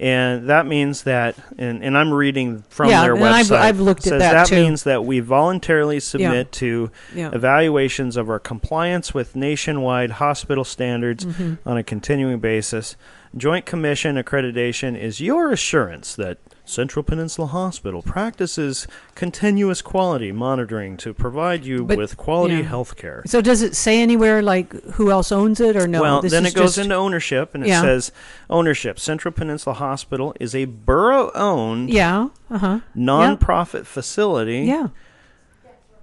[0.01, 3.53] And that means that, and, and I'm reading from Yeah, their and website.
[3.53, 4.55] I've- I've looked at says that that too.
[4.55, 7.29] means that we voluntarily submit to Yeah.
[7.35, 11.69] evaluations of our compliance with nationwide hospital standards Mm-hmm.
[11.69, 12.97] on a continuing basis.
[13.37, 16.39] Joint Commission accreditation is your assurance that
[16.71, 22.62] Central Peninsula Hospital practices continuous quality monitoring to provide you But- with quality yeah.
[22.62, 23.23] health care.
[23.27, 26.01] So does it say anywhere like who else owns it or no?
[26.01, 28.12] well, This then it goes into ownership, and it says
[28.49, 28.99] ownership.
[29.01, 32.29] Central Peninsula Hospital is a borough-owned, Yeah.
[32.51, 32.81] Uh huh.
[32.95, 34.89] non-profit facility Yeah.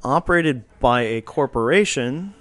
[0.03, 2.33] operated by a corporation,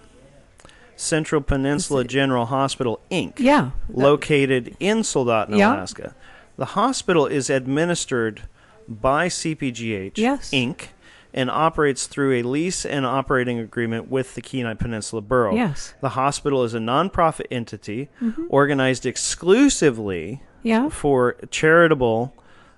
[0.96, 3.34] Central Peninsula General Hospital Inc.
[3.38, 3.70] Yeah.
[3.92, 5.74] located in Soldotna, Yeah.
[5.76, 6.14] Alaska.
[6.56, 8.42] The hospital is administered
[8.88, 10.50] by CPGH Yes.
[10.52, 10.88] Inc.
[11.34, 15.54] and operates through a lease and operating agreement with the Kenai Peninsula Borough.
[15.54, 15.88] Yes.
[15.90, 15.98] Mm-hmm.
[16.00, 18.08] The hospital is a nonprofit entity
[18.48, 20.88] organized exclusively Yeah.
[20.88, 22.32] for charitable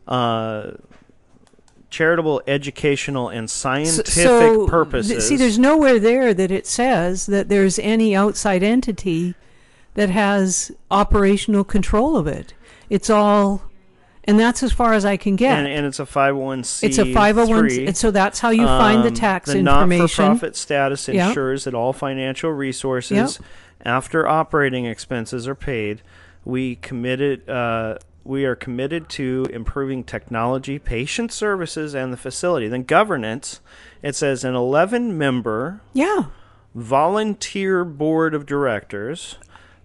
[0.09, 0.73] uh,
[1.91, 5.27] charitable educational and scientific so, th- purposes.
[5.29, 9.35] see, there's nowhere there that it says that there's any outside entity
[9.95, 12.53] that has operational control of it.
[12.91, 13.63] It's all
[14.29, 15.59] and that's as far as I can get.
[15.59, 16.85] and, and it's a 501c.
[16.85, 19.99] it's a 501, and so that's how you find the Um, tax the information.
[20.25, 21.29] not-for-profit status Yeah.
[21.29, 23.49] ensures that all financial resources Yep.
[23.85, 26.03] after operating expenses are paid.
[26.45, 27.49] We committed.
[27.49, 32.69] Uh, we are committed to improving technology, patient services, and the facility.
[32.69, 33.61] Then governance.
[34.03, 36.25] It says an 11-member Yeah,
[36.75, 39.37] volunteer board of directors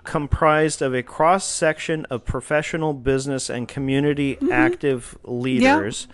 [0.03, 4.51] comprised of a cross section of professional business and community Mm-hmm.
[4.51, 6.07] active leaders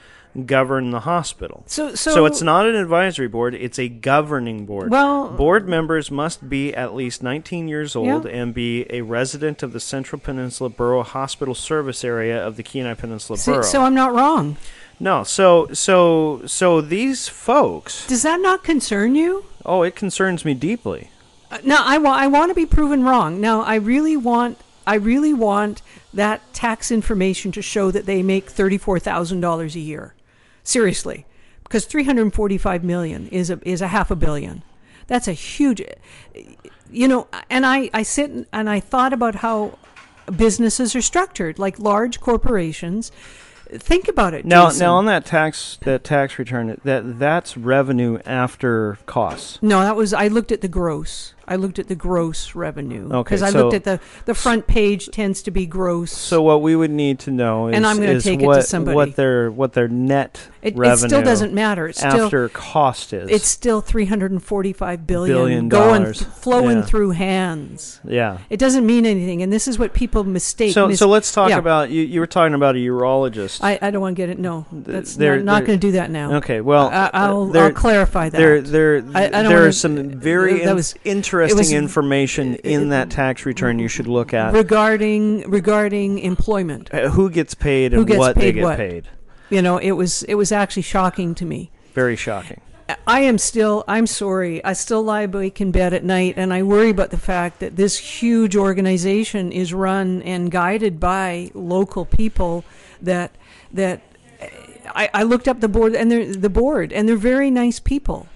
[0.45, 1.63] govern the hospital.
[1.65, 4.91] So- so so- it's not an advisory board, it's a governing board.
[4.91, 8.31] Well- board members must be at least 19 years old Yeah.
[8.31, 12.93] and be a resident of the Central Peninsula Borough Hospital Service area of the Kenai
[12.93, 13.61] Peninsula so, Borough.
[13.63, 14.57] so I'm not wrong.
[14.99, 19.45] no, so so so these folks, Does that not concern you?
[19.65, 21.09] oh, it concerns me deeply.
[21.51, 23.41] Uh, Now I want I want to be proven wrong.
[23.41, 25.81] Now I really want I really want
[26.13, 30.13] that tax information to show that they make thirty four thousand dollars a year.
[30.63, 31.25] Seriously,
[31.63, 34.63] because three hundred forty five million is a is a half a billion.
[35.07, 35.81] That's a huge,
[36.91, 37.27] you know.
[37.49, 39.77] And I I sit and I thought about how
[40.35, 43.11] businesses are structured, like large corporations.
[43.71, 44.45] Think about it.
[44.45, 44.79] Now, Jason.
[44.79, 49.59] now on that tax that tax return, that that's revenue after costs.
[49.61, 51.33] No, that was I looked at the gross.
[51.49, 54.67] I looked at the gross revenue Okay, because I so- looked at the the front
[54.67, 56.11] page tends to be gross.
[56.11, 58.65] So what we would need to know is, And I'm is take it to what,
[58.65, 58.95] somebody.
[58.95, 61.87] what their what their net it, it still doesn't matter.
[61.87, 63.29] It's still after cost is.
[63.29, 66.19] it's still 345 billion, Billion going dollars.
[66.19, 66.83] th- flowing Yeah.
[66.85, 67.99] through hands.
[68.03, 68.39] yeah.
[68.49, 70.73] It doesn't mean anything, and this is what people mistake.
[70.73, 71.57] So mis- so let's talk yeah.
[71.57, 72.01] about you.
[72.03, 73.59] You were talking about a urologist.
[73.63, 74.39] I, I don't want to get it.
[74.39, 76.35] No, that's they're- not, not going to do that now.
[76.35, 76.61] okay.
[76.61, 78.37] Well, I, I'll, I'll clarify that.
[78.37, 82.89] There, there, I- I there wanna- is some very that was- interesting was- information in
[82.89, 84.53] that tax return you should look at.
[84.53, 86.93] regarding regarding employment.
[86.93, 88.77] Uh, Who gets paid Who and gets what they get what?
[88.77, 89.07] paid.
[89.49, 91.71] You know, it was it was actually shocking to me.
[91.93, 92.61] Very shocking.
[93.05, 96.63] I am still, I'm sorry, I still lie awake in bed at night and I
[96.63, 102.63] worry about the fact that this huge organization is run and guided by local people
[103.01, 103.31] that,
[103.71, 104.01] that,
[104.95, 108.27] I, I looked up the board and they're, the board and they're very nice people.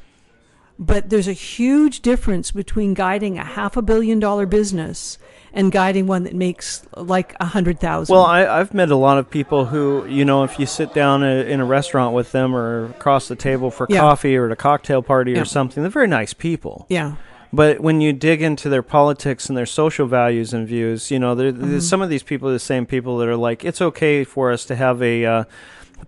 [0.86, 5.17] But there's a huge difference between guiding a half a billion dollar business
[5.53, 8.13] and guiding one that makes like a hundred thousand.
[8.13, 11.23] Well, I, I've met a lot of people who, you know, if you sit down
[11.23, 13.99] a, in a restaurant with them or across the table for Yeah.
[13.99, 15.41] coffee or at a cocktail party Yeah.
[15.41, 16.86] or something, they're very nice people.
[16.89, 17.13] yeah.
[17.55, 21.36] But when you dig into their politics and their social values and views, you know,
[21.36, 21.69] Mm-hmm.
[21.69, 24.51] there's some of these people are the same people that are like, it's okay for
[24.51, 25.43] us to have a uh,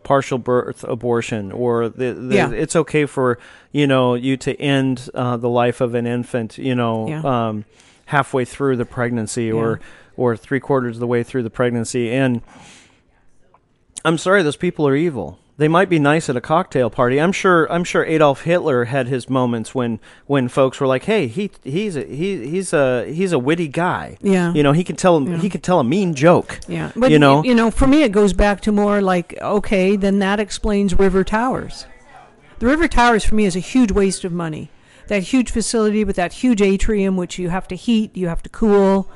[0.04, 2.52] partial birth abortion, or the, the, Yeah.
[2.52, 3.38] it's okay for
[3.72, 7.22] you know you to end uh, the life of an infant, you know, Yeah.
[7.50, 7.66] um,
[8.08, 9.80] halfway through the pregnancy, or
[10.18, 12.42] or three quarters of the way through the pregnancy, and
[14.04, 15.40] I'm sorry, those people are evil.
[15.58, 17.18] They might be nice at a cocktail party.
[17.20, 17.72] I'm sure.
[17.72, 21.96] I'm sure Adolf Hitler had his moments when when folks were like, "Hey, he he's
[21.96, 24.18] a he, he's a he's a witty guy.
[24.22, 24.52] Yeah.
[24.54, 25.38] you know, he can tell Yeah.
[25.38, 26.60] he can tell a mean joke.
[26.68, 29.96] Yeah, but you know, you know, for me, it goes back to more like, okay,
[29.96, 31.86] then that explains River Towers.
[32.60, 34.70] The River Towers for me is a huge waste of money.
[35.08, 38.50] That huge facility with that huge atrium, which you have to heat, you have to
[38.50, 39.10] cool.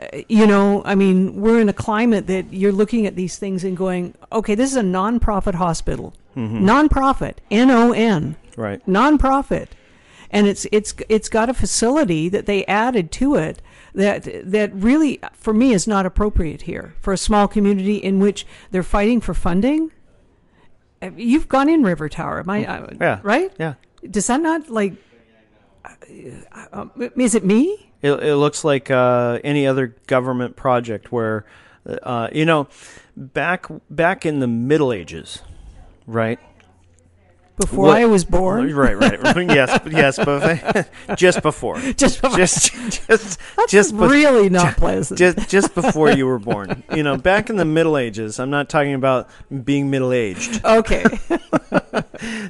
[0.00, 3.64] Uh, you know, I mean, we're in a climate that you're looking at these things
[3.64, 8.86] and going, okay, this is a non-profit hospital, non-profit, N O N, right?
[8.88, 9.74] non-profit.
[10.30, 13.60] And it's it's it's got a facility that they added to it
[13.94, 18.46] that that really for me is not appropriate here for a small community in which
[18.70, 19.90] they're fighting for funding.
[21.02, 23.18] Uh, you've gone in river tower am I, I Yeah.
[23.24, 23.52] right?
[23.58, 23.74] Yeah,
[24.08, 24.94] does that not like
[25.84, 26.86] uh, uh,
[27.16, 31.44] is it me it, it looks like uh, any other government project where,
[32.02, 32.68] uh, you know,
[33.16, 35.42] back back in the Middle Ages,
[36.06, 36.38] right?
[37.58, 39.20] before What- I was born Right, right.
[39.36, 45.46] yes, yes, but just before, just just just that's just bef- really not pleasant just
[45.50, 46.82] just before you were born.
[46.94, 48.40] You know, back in the Middle Ages.
[48.40, 49.28] I'm not talking about
[49.64, 50.64] being middle aged.
[50.64, 51.04] okay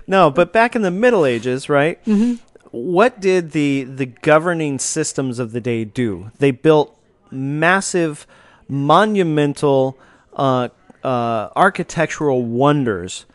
[0.07, 2.03] No, but back in the Middle Ages, right?
[2.05, 2.35] Mm-hmm.
[2.71, 6.31] What did the the governing systems of the day do?
[6.39, 6.97] They built
[7.31, 8.27] massive,
[8.69, 9.99] monumental,
[10.35, 10.69] uh,
[11.03, 13.27] uh, architectural wonders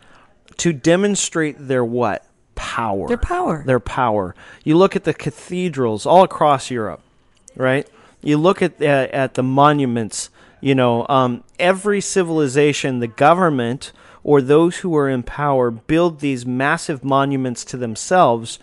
[0.58, 2.26] to demonstrate their what
[2.56, 3.08] power.
[3.08, 3.64] Their power.
[3.66, 4.36] Their power.
[4.64, 7.02] You look at the cathedrals all across Europe,
[7.56, 7.90] right?
[8.22, 10.30] You look at uh, at the monuments.
[10.62, 13.92] You know, um, every civilization, the government
[14.24, 18.58] or those who are in power build these massive monuments to themselves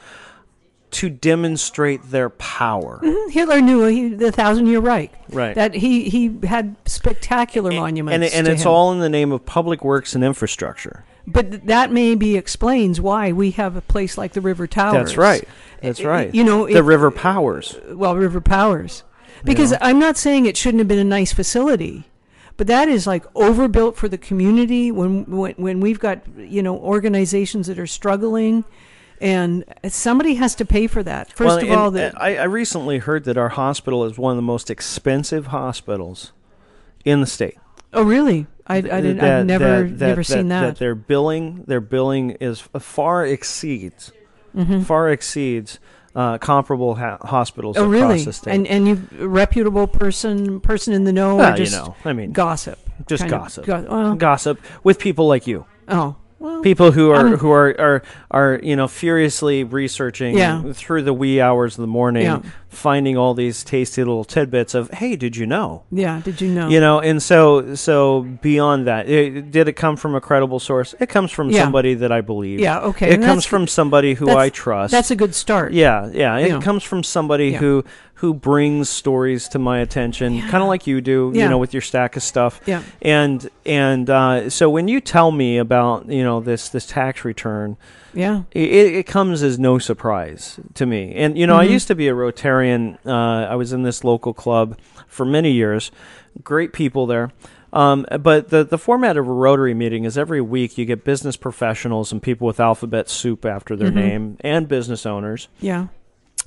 [0.92, 3.00] to demonstrate their power.
[3.02, 3.30] Mm-hmm.
[3.30, 5.12] Hitler knew he, the Thousand Year Reich.
[5.30, 5.54] Right.
[5.54, 8.14] That he he had spectacular monuments.
[8.14, 8.70] And, and it's him.
[8.70, 11.04] all in the name of public works and infrastructure.
[11.26, 14.94] But that maybe explains why we have a place like the River Towers.
[14.94, 15.48] That's right.
[15.80, 16.34] That's right.
[16.34, 17.78] you know, the if- river powers.
[17.90, 19.04] well, River Powers.
[19.44, 22.04] Because I'm not saying it shouldn't have been a nice facility,
[22.56, 26.76] but that is like overbuilt for the community when when, when we've got you know
[26.76, 28.64] organizations that are struggling,
[29.22, 31.32] and somebody has to pay for that.
[31.32, 34.18] First Well, of and, all, uh, that I, I recently heard that our hospital is
[34.18, 36.32] one of the most expensive hospitals
[37.04, 37.56] in the state.
[37.94, 38.46] oh really?
[38.66, 40.60] I, I didn't, That- I've never that- that- never seen that.
[40.62, 44.12] That their billing, their billing is far exceeds,
[44.56, 44.82] Mm-hmm.
[44.82, 45.78] far exceeds
[46.14, 48.22] uh, comparable ha- hospitals oh across really?
[48.24, 48.54] the state.
[48.54, 52.12] And and you reputable person person in the know Well, or you just know, I
[52.12, 52.78] mean, gossip?
[53.08, 55.64] just gossip, go- well, gossip with people like you.
[55.88, 56.60] oh well.
[56.62, 60.62] people who are I'm- who are, are are you know furiously researching Yeah.
[60.72, 62.40] through the wee hours of the morning Yeah.
[62.72, 66.20] Finding all these tasty little tidbits of hey did you know yeah.
[66.24, 66.68] Did you know?
[66.68, 70.94] you know and so so beyond that it, did it come from a credible source
[70.98, 71.62] it comes from Yeah.
[71.64, 75.10] somebody that i believe Yeah, okay, it and comes from somebody who i trust That's
[75.10, 75.72] a good start.
[75.74, 76.60] yeah yeah it Yeah.
[76.60, 77.58] comes from somebody Yeah.
[77.58, 81.44] who who brings stories to my attention kind of like you do Yeah.
[81.44, 82.82] you know with your stack of stuff Yeah.
[83.02, 87.76] and and uh, so when you tell me about you know this this tax return
[88.14, 88.42] Yeah.
[88.52, 91.14] it, it comes as no surprise to me.
[91.14, 91.70] And you know, Mm-hmm.
[91.70, 92.98] I used to be a Rotarian.
[93.06, 95.90] Uh, I was in this local club for many years.
[96.42, 97.30] Great people there.
[97.74, 101.36] Um, but the the format of a Rotary meeting is every week you get business
[101.38, 103.82] professionals and people with alphabet soup after Mm-hmm.
[103.84, 105.86] their name and business owners Yeah.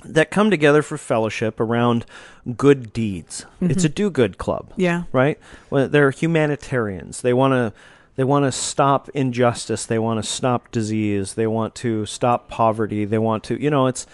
[0.04, 2.06] that come together for fellowship around
[2.56, 3.44] good deeds.
[3.60, 5.02] It's a do good club Yeah.
[5.12, 5.36] right?
[5.68, 7.22] Well, they're humanitarians.
[7.22, 7.72] They want to
[8.16, 9.86] they want to stop injustice.
[9.86, 11.34] They want to stop disease.
[11.34, 13.04] They want to stop poverty.
[13.04, 14.06] They want to, you know, it's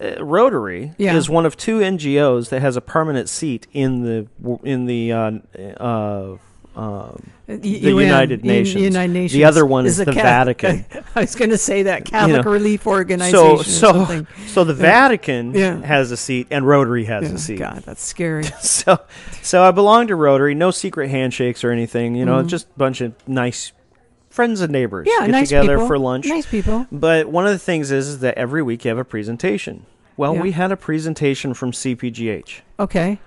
[0.00, 1.16] uh, Rotary Yeah.
[1.16, 4.26] is one of two NGOs that has a permanent seat in the
[4.62, 5.30] in the uh,
[5.78, 6.36] uh,
[6.74, 8.82] Y- the UN, United Un- Nations.
[8.82, 9.32] United Nations.
[9.32, 10.84] The other one is, a the Vatican.
[11.14, 13.38] I was going to say that Catholic know, Relief Organization.
[13.38, 15.80] So so so the Vatican Yeah.
[15.82, 17.58] has a seat and Rotary has Yeah, a seat.
[17.58, 18.44] God, that's scary.
[18.60, 18.98] so
[19.42, 20.54] so I belong to Rotary.
[20.54, 22.14] No secret handshakes or anything.
[22.14, 22.48] You know, Mm-hmm.
[22.48, 23.72] just a bunch of nice
[24.30, 25.86] friends and neighbors Yeah, get nice together people.
[25.88, 26.26] for lunch.
[26.26, 26.86] Nice people.
[26.90, 29.84] But one of the things is, is that every week you have a presentation.
[30.16, 32.60] Well, we had a presentation from CPGH.
[32.80, 33.18] Okay.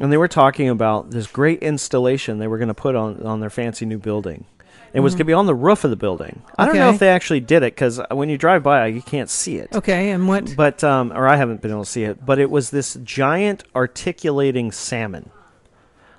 [0.00, 3.40] And they were talking about this great installation they were going to put on, on
[3.40, 4.46] their fancy new building.
[4.92, 6.42] It was going to be on the roof of the building.
[6.58, 6.94] I don't know Mm-hmm.
[6.94, 9.72] If they actually did it because when you drive by, you can't see it.
[9.72, 10.10] Okay.
[10.10, 10.56] And what?
[10.56, 12.26] But um, or I haven't been able to see it.
[12.26, 15.30] But it was this giant articulating salmon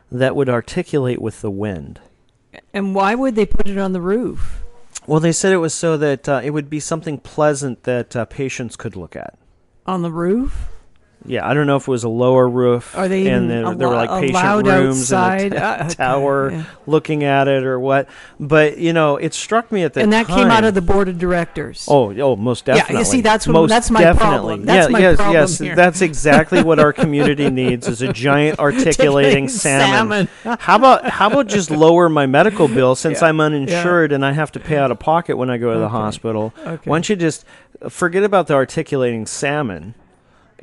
[0.10, 2.00] that would articulate with the wind.
[2.74, 4.64] And why would they put it on the roof?
[5.06, 8.26] Well, they said it was so that uh, it would be something pleasant that uh,
[8.26, 9.38] patients could look at.
[9.86, 10.70] On the roof?
[11.24, 12.98] Yeah, I don't know if it was a lower roof.
[12.98, 15.54] Are they and there, were like patient rooms outside?
[15.54, 16.64] and a Uh, okay, tower yeah.
[16.88, 18.10] looking at it or what.
[18.40, 21.08] But you know, it struck me at that and that came out of the board
[21.10, 21.86] of directors.
[21.88, 22.94] Oh, oh, most definitely.
[22.96, 24.28] Yeah, you see, that's what- most that's my definitely.
[24.28, 24.66] problem.
[24.66, 25.76] That's yeah, my yes, problem yes, here.
[25.76, 30.28] that's exactly what our community needs is a giant articulating salmon.
[30.44, 34.32] how about how about just lower my medical bill since Yeah, I'm uninsured and I
[34.32, 36.52] have to pay out of pocket when I go to the hospital?
[36.66, 36.90] okay.
[36.90, 37.46] Why don't you just
[37.90, 39.94] forget about the articulating salmon?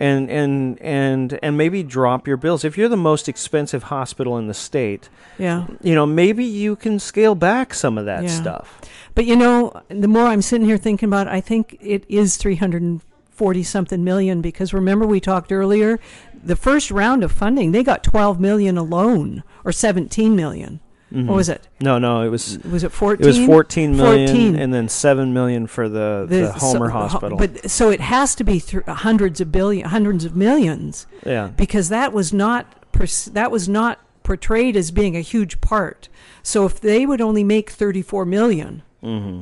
[0.01, 2.65] And, and and and maybe drop your bills.
[2.65, 5.67] If you're the most expensive hospital in the state, Yeah.
[5.83, 8.29] you know maybe you can scale back some of that Yeah.
[8.29, 8.81] stuff.
[9.17, 12.37] But you know, the more I'm sitting here thinking about it, I think it is
[12.37, 15.99] 340 something million because remember we talked earlier,
[16.45, 20.79] the first round of funding, they got 12 million alone or 17 million.
[21.13, 21.27] Mm-hmm.
[21.27, 21.67] What was it?
[21.81, 23.25] No, no, it was Was it 14?
[23.25, 24.57] It was 14 million 14.
[24.57, 27.39] and then 7 million for the, the, Homer so- Hospital.
[27.39, 31.49] But so it has to be th- uh, hundreds of billion, hundreds of millions, yeah.
[31.57, 36.11] because that was not pers- that was not portrayed as being a huge part.
[36.43, 39.41] So if they would only make 34 million, mm-hmm.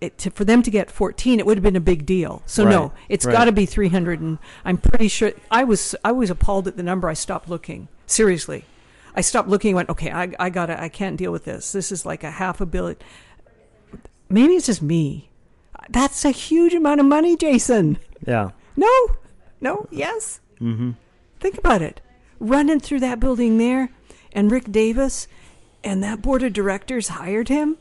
[0.00, 2.42] it, to, for them to get 14, it would have been a big deal.
[2.46, 3.32] So no, Right, it's right.
[3.32, 4.20] got to be 300.
[4.20, 7.08] And I'm pretty sure I was I was appalled at the number.
[7.08, 8.64] I stopped looking seriously.
[9.14, 9.70] I stopped looking.
[9.70, 10.10] and Went okay.
[10.10, 10.80] I I gotta.
[10.82, 11.72] I can't deal with this.
[11.72, 12.96] This is like a half a billion.
[14.28, 15.30] Maybe it's just me.
[15.90, 17.98] That's a huge amount of money, Jason.
[18.26, 18.50] Yeah.
[18.76, 19.16] No,
[19.60, 20.40] no, yes.
[20.60, 20.92] Mm-hmm.
[21.40, 22.00] Think about it.
[22.40, 23.90] Running through that building there,
[24.32, 25.28] and Rick Davis,
[25.84, 27.76] and that board of directors hired him,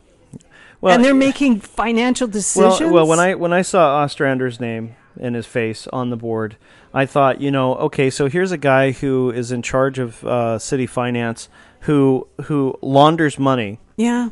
[0.81, 2.81] Well, and they're making financial decisions.
[2.81, 6.57] well, well, when I when I saw Ostrander's name and his face on the board,
[6.93, 10.59] I thought, you know, okay, so here's a guy who is in charge of uh,
[10.59, 11.49] city finance
[11.82, 14.30] who who launders money yeah,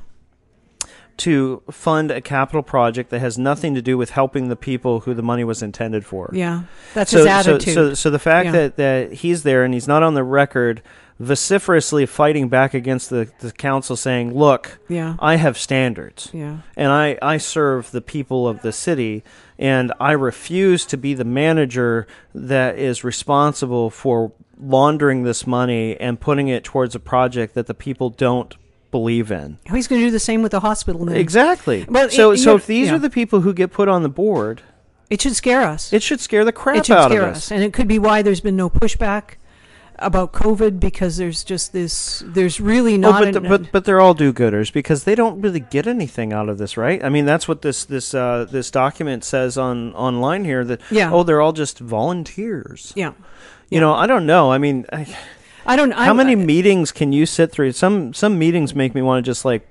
[1.17, 5.13] to fund a capital project that has nothing to do with helping the people who
[5.13, 6.29] the money was intended for.
[6.33, 6.63] Yeah,
[6.93, 7.73] that's So, his so, attitude.
[7.73, 8.51] so, so the fact Yeah.
[8.53, 10.81] that, that he's there and he's not on the record
[11.19, 15.15] vociferously fighting back against the, the council saying, look, Yeah.
[15.19, 19.23] I have standards yeah, and I, I serve the people of the city
[19.61, 26.19] and I refuse to be the manager that is responsible for laundering this money and
[26.19, 28.55] putting it towards a project that the people don't
[28.91, 29.57] believe in.
[29.69, 31.05] Oh, he's going to do the same with the hospital.
[31.05, 31.13] Now.
[31.13, 31.85] Exactly.
[31.87, 32.95] Well, so it- so if these yeah.
[32.95, 34.61] are the people who get put on the board,
[35.09, 35.93] It should scare us.
[35.93, 37.37] it should scare the crap it should out scare of us.
[37.37, 39.35] us, and it could be why there's been no pushback
[40.01, 42.23] about COVID because there's just this.
[42.25, 43.21] There's really not.
[43.21, 43.33] Oh, not.
[43.33, 46.49] but, an, the, but but they're all do-gooders because they don't really get anything out
[46.49, 47.03] of this, right?
[47.03, 50.63] I mean, that's what this this uh, this document says on online here.
[50.65, 51.11] That Yeah.
[51.13, 52.93] oh, they're all just volunteers.
[52.95, 53.13] yeah,
[53.69, 54.51] You know, I don't know.
[54.51, 55.07] I mean, I,
[55.65, 55.91] I don't.
[55.91, 57.71] how I, many I- meetings can you sit through?
[57.73, 59.67] Some some meetings make me want to just like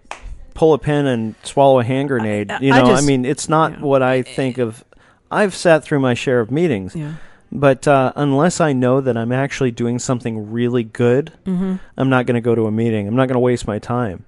[0.54, 2.50] pull a pin and swallow a hand grenade.
[2.50, 3.80] I- you I know, I just- mean, it's not yeah.
[3.80, 4.84] what I think of.
[5.32, 6.96] I've sat through my share of meetings.
[6.96, 7.14] Yeah.
[7.52, 11.76] But uh, unless I know that I'm actually doing something really good, Mm-hmm.
[11.96, 13.08] I'm not going to go to a meeting.
[13.08, 14.24] I'm not going to waste my time.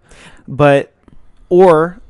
[0.48, 0.92] But,
[1.48, 2.00] or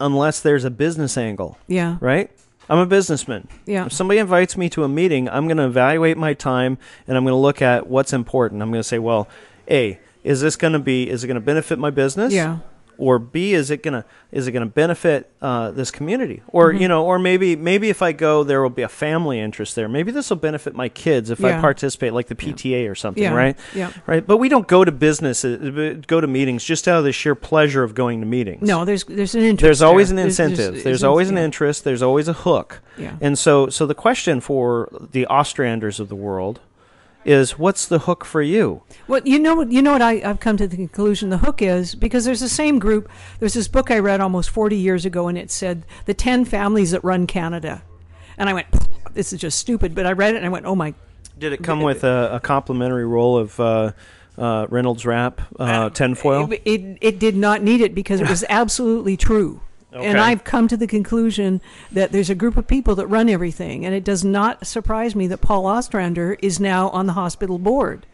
[0.00, 1.96] unless there's a business angle, Yeah.
[2.00, 2.30] right?
[2.68, 3.48] I'm a businessman.
[3.66, 3.86] Yeah.
[3.86, 7.24] If somebody invites me to a meeting, I'm going to evaluate my time and I'm
[7.24, 8.62] going to look at what's important.
[8.62, 9.28] I'm going to say, well,
[9.70, 12.32] A, is this going to be, is it going to benefit my business?
[12.32, 12.58] Yeah.
[12.98, 16.82] Or B is it gonna is it gonna benefit uh, this community or Mm-hmm.
[16.82, 19.88] you know or maybe maybe if I go there will be a family interest there
[19.88, 23.34] maybe this will benefit my kids if I participate like the PTA or something Yeah.
[23.34, 23.92] right Yeah.
[24.06, 27.12] right but we don't go to business uh, go to meetings just out of the
[27.12, 29.62] sheer pleasure of going to meetings No, there's there's an interest.
[29.62, 30.24] there's always an there.
[30.24, 33.16] There's- incentive there's- there's, there's- always an interest there's always a hook Yeah.
[33.20, 36.60] and so so the question for the Ostranders of the world
[37.24, 39.72] is what's the hook for you Well, you know what?
[39.72, 40.02] You know what?
[40.02, 43.10] I, I've come to the conclusion the hook is because there's the same group.
[43.38, 46.90] There's this book I read almost 40 years ago, and it said the 10 families
[46.92, 47.82] that run Canada,
[48.38, 48.66] and I went,
[49.12, 50.94] "This is just stupid." But I read it and I went, "Oh my."
[51.38, 53.92] did it come with a, a complimentary roll of uh,
[54.38, 58.44] uh, Reynolds wrap uh, tinfoil It, it, it did not need it because it was
[58.48, 59.60] absolutely true.
[60.02, 61.60] And I've come to the conclusion
[61.92, 65.26] that there's a group of people that run everything, and it does not surprise me
[65.28, 68.06] that Paul Ostrander is now on the hospital board,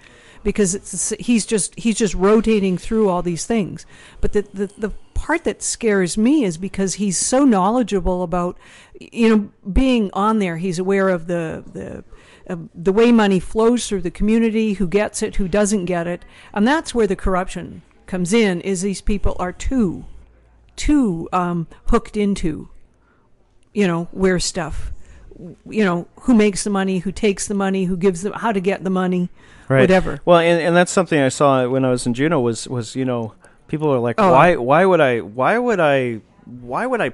[0.42, 3.86] because it's he's just he's just rotating through all these things.
[4.20, 8.58] But the the, the part that scares me is because he's so knowledgeable about,
[8.98, 10.56] you know, being on there.
[10.56, 12.04] He's aware of the the
[12.52, 16.24] uh, the way money flows through the community, who gets it, who doesn't get it,
[16.52, 18.60] and that's where the corruption comes in.
[18.60, 20.04] Is these people are too
[20.80, 22.70] too um, hooked into,
[23.74, 24.92] you know, where stuff,
[25.68, 28.60] you know, who makes the money, who takes the money, who gives them, how to
[28.60, 29.28] get the money,
[29.82, 30.20] whatever.
[30.24, 33.04] Well, and, and that's something I saw when I was in Juneau was was you
[33.04, 33.34] know
[33.68, 34.32] people are like Oh.
[34.32, 37.12] why why would I why would I why would I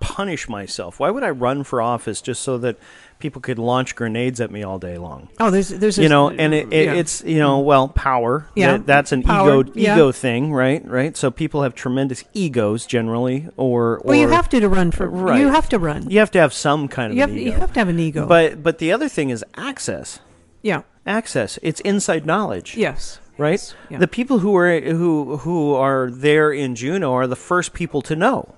[0.00, 0.98] punish myself?
[0.98, 2.78] Why would I run for office just so that
[3.18, 5.28] people could launch grenades at me all day long?
[5.40, 6.94] Oh, there's there's You know, and it, it, yeah.
[6.94, 8.48] it's you know well power.
[8.54, 9.94] Yeah, that, that's an power, ego yeah.
[9.94, 10.86] ego thing, right?
[10.86, 11.16] Right.
[11.16, 15.08] So people have tremendous egos generally, or or well, you have to to run for
[15.08, 15.40] Right.
[15.40, 16.10] you have to run.
[16.10, 18.26] you have to have some kind of You have, you have to have an ego.
[18.26, 20.20] But but the other thing is access.
[20.62, 21.58] yeah, Access.
[21.62, 22.76] It's inside knowledge.
[22.76, 23.52] yes, right?
[23.52, 23.98] Yes, yeah.
[23.98, 28.16] The people who are who who are there in Juneau are the first people to
[28.16, 28.54] know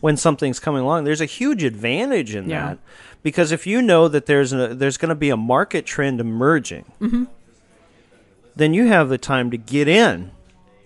[0.00, 1.02] when something's coming along.
[1.04, 2.50] There's a huge advantage in Mm-hmm.
[2.50, 2.66] Yeah.
[2.74, 2.78] that
[3.26, 6.84] because if you know that there's a, there's going to be a market trend emerging,
[7.00, 7.24] Mm-hmm.
[8.54, 10.30] then you have the time to get in,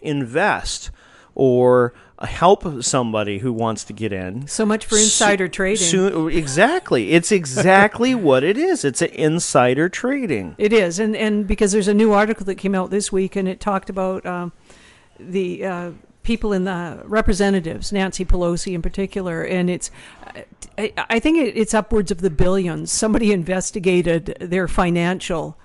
[0.00, 0.90] invest,
[1.34, 4.46] or help somebody who wants to get in.
[4.46, 5.84] So much for insider trading.
[5.84, 7.10] Soon, exactly.
[7.10, 8.86] It's exactly what it is.
[8.86, 10.54] It's an insider trading.
[10.56, 13.46] It is, and and because there's a new article that came out this week, and
[13.46, 14.52] it talked about um,
[15.18, 15.90] the uh,
[16.22, 19.90] people in the representatives, Nancy Pelosi in particular, and it's.
[20.78, 22.92] I, think it, it's upwards of the billions.
[22.92, 25.58] Somebody investigated their financial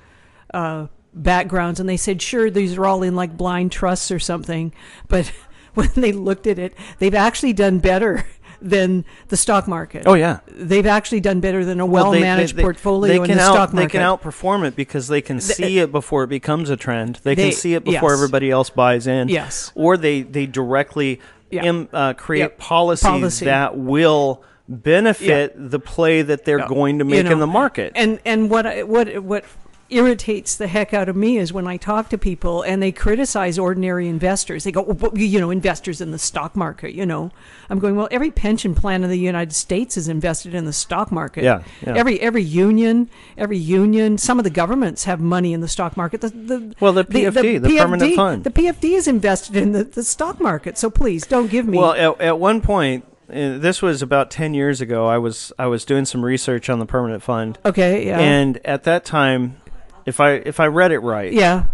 [0.53, 4.73] uh, backgrounds, and they said, sure, these are all in like blind trusts or something,
[5.07, 5.31] but
[5.73, 8.25] when they looked at it, they've actually done better
[8.65, 10.03] than the stock market.
[10.05, 10.39] Oh yeah.
[10.47, 13.53] They've actually done better than a Well, they- well-managed they- portfolio they in the out,
[13.53, 13.91] stock market.
[13.93, 17.19] They can outperform it because they can see it before it becomes a trend.
[17.23, 18.17] They, can see it before yes.
[18.19, 19.29] everybody else buys in.
[19.29, 19.71] Yes.
[19.75, 21.63] Or they they directly Yeah.
[21.63, 22.57] im- uh, create Yep.
[22.57, 23.45] policies Policy.
[23.45, 26.67] that will benefit the play that they're Yeah.
[26.67, 27.91] going to You make know, in the market.
[27.95, 29.45] And and what I, what what
[29.89, 33.59] irritates the heck out of me is when I talk to people and they criticize
[33.59, 34.63] ordinary investors.
[34.63, 37.31] They go, well, you know, investors in the stock market, you know.
[37.69, 41.11] I'm going, well, every pension plan in the United States is invested in the stock
[41.11, 41.43] market.
[41.43, 41.93] Yeah, yeah.
[41.95, 46.21] Every every union, every union, some of the governments have money in the stock market.
[46.21, 48.43] The, the, Well, the PFD, the permanent fund.
[48.43, 50.77] The PFD is invested in the, the stock market.
[50.77, 54.53] So please don't give me Well, at, at one point, uh, this was about ten
[54.55, 55.07] years ago.
[55.07, 58.19] I was I was doing some research on the permanent fund, Okay, yeah.
[58.19, 59.57] and at that time,
[60.05, 61.65] if I if I read it right, yeah.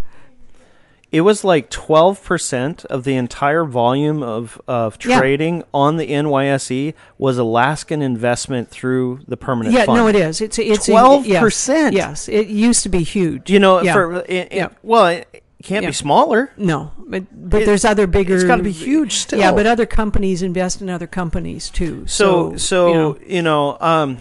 [1.11, 5.19] it was like twelve percent of the entire volume of of Yeah.
[5.19, 9.97] trading on the NYSE was Alaskan investment through the permanent Yeah, fund.
[9.97, 10.39] no, it is.
[10.41, 11.95] It's it's Twelve yes, percent.
[11.95, 13.49] Yes, it used to be huge.
[13.49, 13.93] You know, Yeah.
[13.93, 15.89] for it, it- well, it can't Yeah.
[15.89, 16.51] be smaller.
[16.57, 18.33] No, but, but there's other bigger.
[18.35, 19.37] it's gotta be huge still.
[19.39, 22.05] Yeah, but other companies invest in other companies too.
[22.07, 24.17] So So, so you know, you know, um,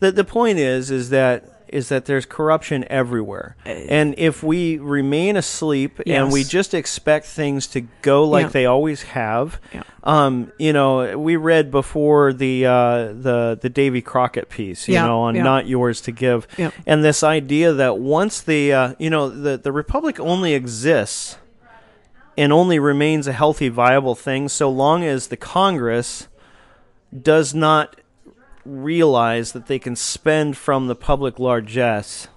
[0.00, 5.36] the the point is is that is that there's corruption everywhere, and if we remain
[5.36, 8.48] asleep and we Uh, just expect things to go like Yeah.
[8.50, 9.82] they always have, Yeah.
[10.04, 15.06] um, you know, we read before the uh, the the Davy Crockett piece, you Yeah,
[15.06, 16.46] know, on not yours to give,
[16.86, 21.36] and this idea that once the uh, you know the the republic only exists
[22.38, 26.28] and only remains a healthy, viable thing so long as the Congress
[27.22, 27.96] does not
[28.66, 32.28] realize that they can spend from the public largesse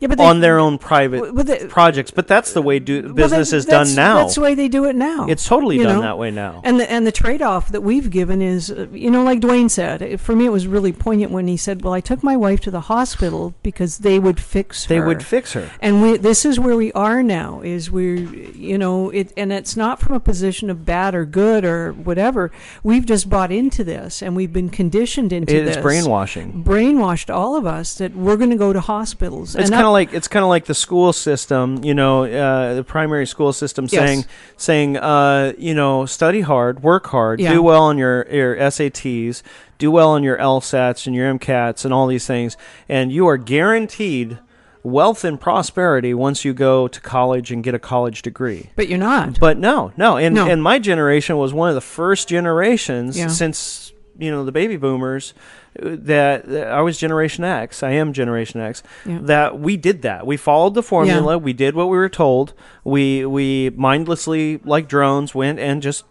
[0.00, 2.10] yeah, but they, on their own private Well, they- projects.
[2.10, 4.16] But that's the way do, business is done now.
[4.22, 5.26] That's the way they do it now.
[5.28, 6.00] It's totally done know?
[6.02, 6.60] that way now.
[6.64, 9.70] And the and the trade off that we've given is, uh, you know, like Dwayne
[9.70, 10.02] said.
[10.02, 12.60] it- For me, it was really poignant when he said, "Well, I took my wife
[12.62, 15.70] to the hospital because they would fix her." they would fix her.
[15.80, 17.60] And we, this is where we are now.
[17.62, 21.64] Is we're, you know, it, and it's not from a position of bad or good
[21.64, 22.50] or whatever.
[22.82, 25.82] We've just bought into this, and we've been conditioned into It's this.
[25.82, 26.64] brainwashing.
[26.64, 29.54] Brainwashed all of us that we're going to go to hospitals.
[29.54, 32.84] It's And of like it's kind of like the school system, you know, uh, the
[32.84, 33.92] primary school system Yes.
[33.92, 34.24] saying
[34.56, 37.52] saying uh, you know, study hard, work hard, Yeah.
[37.52, 39.42] do well on your your SATs,
[39.78, 42.56] do well on your LSATs and your MCATs and all these things,
[42.88, 44.38] and you are guaranteed
[44.82, 48.70] wealth and prosperity once you go to college and get a college degree.
[48.76, 49.38] but you're not.
[49.38, 50.46] But no, no, and No.
[50.48, 53.26] and my generation was one of the first generations Yeah.
[53.28, 55.34] since you know the baby boomers
[55.82, 57.82] uh, that, that I was Generation X.
[57.82, 58.82] I am Generation X.
[59.06, 59.18] Yeah.
[59.22, 60.26] That we did that.
[60.26, 61.38] We followed the formula.
[61.38, 62.52] We did what we were told.
[62.84, 66.04] We we mindlessly, like drones, went and just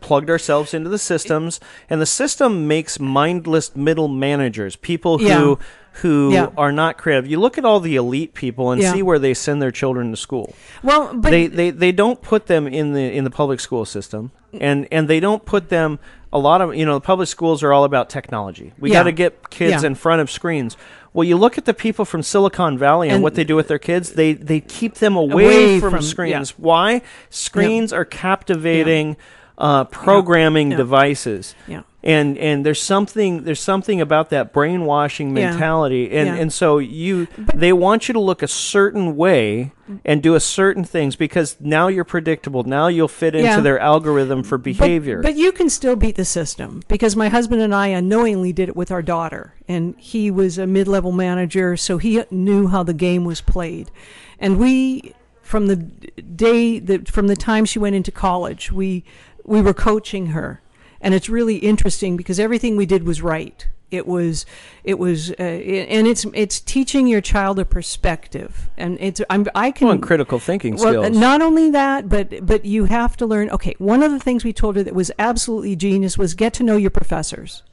[0.00, 1.60] plugged ourselves into the systems
[1.90, 5.54] and the system makes mindless middle managers people who Yeah.
[6.00, 6.46] who Yeah.
[6.56, 8.94] are not creative you look at all the elite people and Yeah.
[8.94, 12.46] see where they send their children to school well, but they, they they don't put
[12.46, 15.98] them in the in the public school system and and they don't put them
[16.32, 18.72] a lot of you know the public schools are all about technology.
[18.78, 19.00] We Yeah.
[19.00, 19.86] got to get kids Yeah.
[19.88, 20.76] in front of screens.
[21.12, 23.66] Well you look at the people from silicon valley and, And- what they do with
[23.68, 26.50] their kids they they keep them away, Away from, from- screens.
[26.56, 26.64] Yeah.
[26.64, 27.02] why?
[27.30, 29.16] Screens are captivating
[29.58, 31.54] uh, programming devices.
[31.66, 31.82] Yeah.
[32.02, 35.50] And and there's something there's something about that brainwashing Yeah.
[35.50, 36.34] mentality and Yeah.
[36.36, 39.72] and so you they want you to look a certain way
[40.04, 43.60] and do a certain things because now you're predictable now you'll fit into Yeah.
[43.60, 47.60] their algorithm for But- behavior But, you can still beat the system because my husband
[47.60, 51.98] and I unknowingly did it with our daughter, and he was a mid-level manager, so
[51.98, 53.90] he knew how the game was played,
[54.38, 59.04] and we, from the day that from the time she went into college, we
[59.44, 60.60] we were coaching her,
[61.00, 63.66] and it's really interesting because everything we did was right.
[63.90, 64.46] It was,
[64.84, 69.72] it was, uh, and it's it's teaching your child a perspective, and it's I'm I
[69.72, 73.26] can well, and critical thinking well, skills not only that, but but you have to
[73.26, 73.50] learn.
[73.50, 76.62] Okay, one of the things we told her that was absolutely genius was get to
[76.62, 77.64] know your professors.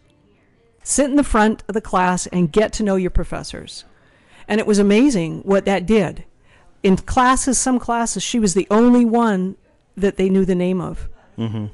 [0.82, 3.86] Sit in the front of the class and get to know your professors,
[4.48, 6.24] and it was amazing what that did.
[6.82, 9.56] In classes, some classes, she was the only one
[9.96, 11.10] that they knew the name of.
[11.38, 11.68] Mm-hmm.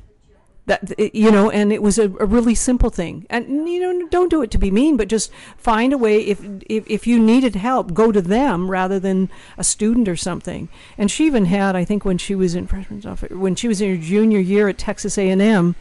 [0.65, 3.25] That eh, you know, and it was a, a really simple thing.
[3.29, 6.21] And you know, don't do it to be mean, but just find a way.
[6.21, 10.69] If if if you needed help, go to them rather than a student or something.
[10.97, 13.81] And she even had, I think, when she was in freshman's office, when she was
[13.81, 15.75] in her junior year at Texas A and M,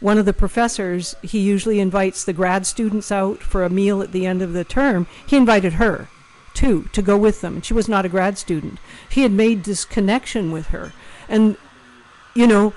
[0.00, 4.12] one of the professors he usually invites the grad students out for a meal at
[4.12, 5.06] the end of the term.
[5.26, 6.08] He invited her
[6.52, 7.56] too to go with them.
[7.56, 8.78] And she was not a grad student.
[9.10, 10.92] He had made this connection with her,
[11.28, 11.56] and
[12.34, 12.74] you know,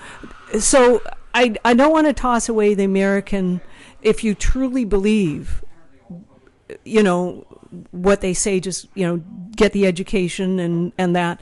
[0.60, 1.02] so
[1.34, 3.62] I I don't want to toss away the American.
[4.02, 5.64] If you truly believe,
[6.84, 7.46] you know,
[7.92, 9.18] what they say, just you know,
[9.56, 11.40] get the education and and that.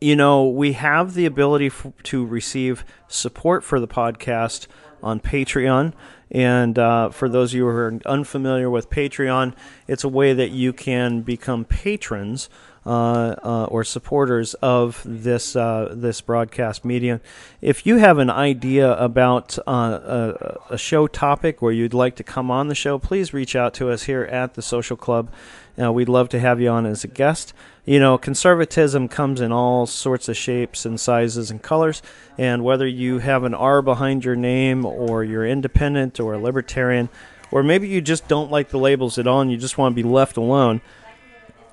[0.00, 4.66] you know, we have the ability f- to receive support for the podcast
[5.02, 5.94] on Patreon.
[6.30, 9.54] And uh, for those of you who are unfamiliar with Patreon,
[9.86, 12.50] it's a way that you can become patrons
[12.92, 17.20] or supporters of this uh, this broadcast medium.
[17.60, 22.22] If you have an idea about uh, a, a show topic where you'd like to
[22.22, 25.30] come on the show, please reach out to us here at the Social Club.
[25.80, 27.52] Uh, we'd love to have you on as a guest.
[27.84, 32.00] You know, conservatism comes in all sorts of shapes and sizes and colors,
[32.38, 37.08] and whether you have an R behind your name, or you're independent, or a libertarian,
[37.50, 40.02] or maybe you just don't like the labels at all and you just want to
[40.02, 40.80] be left alone,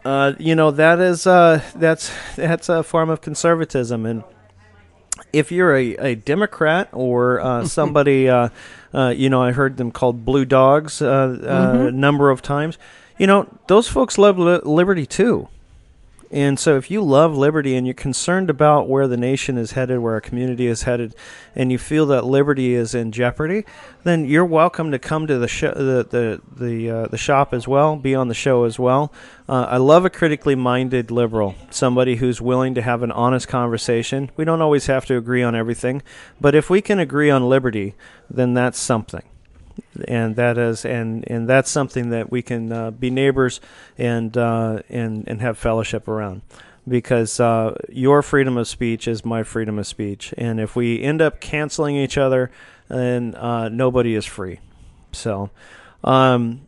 [0.05, 4.23] uh, you know that is uh, that's that's a form of conservatism, and
[5.33, 8.49] if you're a, a Democrat or uh, somebody, uh,
[8.93, 11.07] uh, you know, I heard them called blue dogs uh,
[11.43, 12.77] uh, a number of times.
[13.17, 15.47] You know, those folks love li- liberty too.
[16.31, 19.99] And so, if you love liberty and you're concerned about where the nation is headed,
[19.99, 21.13] where our community is headed,
[21.55, 23.65] and you feel that liberty is in jeopardy,
[24.03, 27.97] then you're welcome to come to the the the the, uh, the shop as well,
[27.97, 29.11] be on the show as well.
[29.49, 34.31] Uh, I love a critically minded liberal, somebody who's willing to have an honest conversation.
[34.37, 36.01] We don't always have to agree on everything,
[36.39, 37.93] but if we can agree on liberty,
[38.29, 39.23] then that's something
[40.07, 43.59] and that is and and that's something that we can uh, be neighbors
[43.97, 46.41] and uh, and and have fellowship around.
[46.87, 50.33] Because uh, your freedom of speech is my freedom of speech.
[50.35, 52.49] And if we end up canceling each other
[52.91, 54.59] then uh, nobody is free.
[55.11, 55.49] So
[56.03, 56.61] um,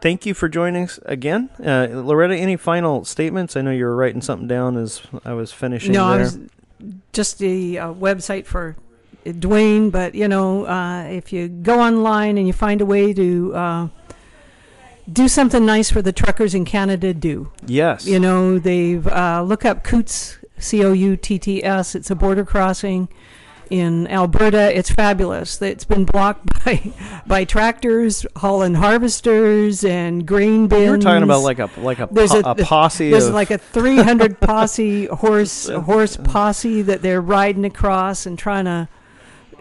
[0.00, 1.50] thank you for joining us again.
[1.64, 3.56] Uh, Loretta any final statements?
[3.56, 6.38] I know you were writing something down as I was finishing No, I was
[7.12, 8.76] just the uh, website for
[9.24, 9.90] Dwayne.
[9.90, 13.88] But you know, uh, if you go online and you find a way to uh,
[15.10, 17.50] do something nice for the truckers in Canada, do.
[17.66, 21.94] yes You know, they've uh, look up Coutts, C O U T T S.
[21.94, 23.08] It's a border crossing
[23.70, 24.76] in Alberta.
[24.76, 25.60] It's fabulous.
[25.62, 26.92] It's been blocked by
[27.26, 30.84] by tractors hauling harvesters and grain bins.
[30.84, 33.50] you were talking about like a like a, There's po- a- a posse There's like
[33.50, 38.88] a 300 posse horse horse posse that they're riding across and trying to,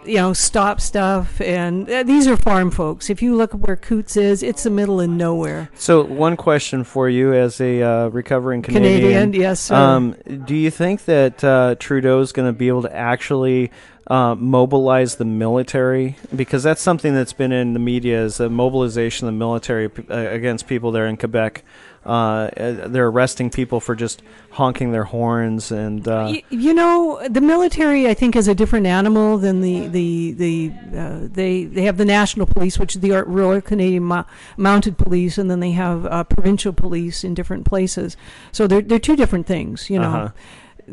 [0.06, 1.40] you know, stop stuff.
[1.42, 3.10] And uh, these are farm folks.
[3.10, 5.70] If you look at where Coutts is, it's the middle of nowhere.
[5.76, 9.02] So, one question for you as a uh, recovering Canadian.
[9.02, 9.76] Canadian, yes, sir.
[9.76, 10.16] Um,
[10.46, 13.72] do you think that uh, is going to be able to actually
[14.08, 16.18] uh, mobilize the military?
[16.36, 20.16] Because that's something that's been in the media is the mobilization of the military uh,
[20.16, 21.64] against people there in Quebec.
[22.10, 22.50] Uh,
[22.88, 24.22] they're arresting people for just
[24.52, 26.08] honking their horns and.
[26.08, 30.32] Uh, Y- you know, the military, I think, is a different animal than the the
[30.34, 34.26] the uh, they they have the national police, which is the Royal Canadian Mo-
[34.58, 38.18] Mounted Police, and then they have uh, provincial police in different places.
[38.52, 39.90] So they're they're two different things.
[39.90, 40.30] You know, Uh-huh.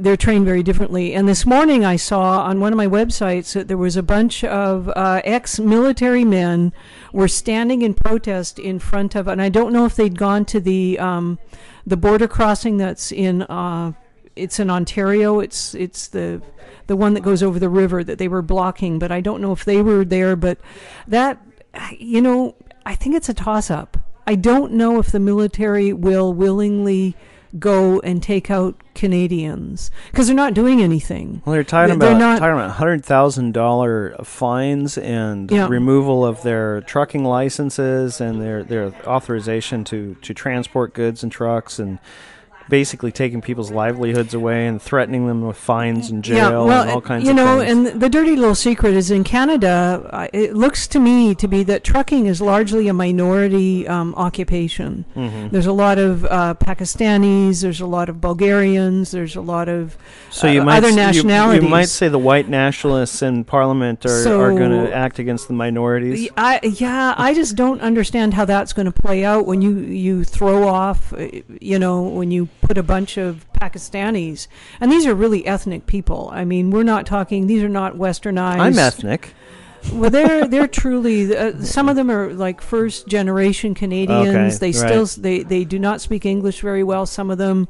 [0.03, 1.15] They're trained very differently.
[1.15, 4.45] And this morning I saw on one of my websites that there was a bunch
[4.45, 6.73] of uh, ex-military men
[7.13, 10.61] were standing in protest in front of, and I don't know if they'd gone to
[10.61, 11.39] the um,
[11.87, 13.93] the border crossing that's in uh,
[14.35, 15.41] it's in Ontario.
[15.41, 16.43] It's it's the
[16.87, 19.53] the one that goes over the river that they were blocking, but I don't know
[19.53, 20.37] if they were there.
[20.37, 20.59] But
[21.07, 21.41] that
[21.99, 22.55] you know,
[22.85, 23.97] I think it's a toss up.
[24.27, 27.15] I don't know if the military will willingly
[27.59, 31.43] go and take out Canadians because they're not doing anything.
[31.45, 35.69] Well, they're talking They're about not- talking about hundred thousand dollar fines and Yeah.
[35.69, 41.79] removal of their trucking licenses and their their authorization to to transport goods and trucks
[41.79, 41.99] and
[42.69, 47.25] basically taking people's livelihoods away and threatening them with fines and jail and all kinds
[47.25, 47.89] you of know, things.
[47.93, 50.09] and the dirty little secret is in Canada.
[50.13, 55.05] uh, It looks to me to be that trucking is largely a minority um, occupation.
[55.15, 55.49] Mm-hmm.
[55.49, 57.63] There's a lot of uh, Pakistanis.
[57.63, 59.11] There's a lot of Bulgarians.
[59.11, 59.97] There's a lot of
[60.31, 61.63] so you uh, might other s- you- nationalities.
[61.63, 65.55] You, might say the white nationalists in Parliament are, are going to act against the
[65.55, 66.29] minorities.
[66.37, 70.25] I yeah, I just don't understand how that's going to play out when you you
[70.25, 71.29] throw off, uh,
[71.61, 74.47] you know, when you put a bunch of Pakistanis,
[74.81, 76.31] and these are really ethnic people.
[76.33, 78.59] I mean, we're not talking; these are not westernized.
[78.61, 79.35] I'm ethnic.
[79.93, 81.37] Well, they're they're truly.
[81.37, 84.29] Uh, some of them are like first generation Canadians.
[84.57, 87.07] Okay, they still s- they they do not speak English very well.
[87.07, 87.69] Some of them.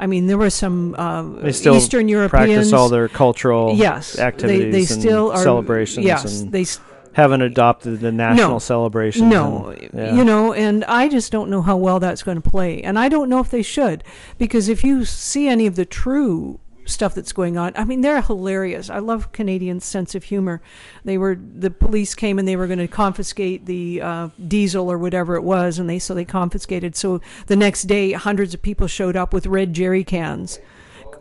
[0.00, 2.30] I mean, there were some uh, They still Eastern Europeans.
[2.54, 6.64] practice all their cultural yes activities They, they and still are celebrations Yes, they
[7.12, 9.28] haven't adopted the national celebration.
[9.28, 10.14] no, and- yeah.
[10.14, 13.08] you know, and I just don't know how well that's going to play, and I
[13.08, 14.04] don't know if they should,
[14.38, 18.22] because if you see any of the true stuff that's going on, I mean, they're
[18.22, 18.88] hilarious.
[18.88, 20.62] I love Canadians' sense of humor.
[21.04, 24.98] They were the police came and they were going to confiscate the uh, diesel or
[24.98, 26.96] whatever it was, and they so they confiscated.
[26.96, 30.58] So the next day, hundreds of people showed up with red jerry cans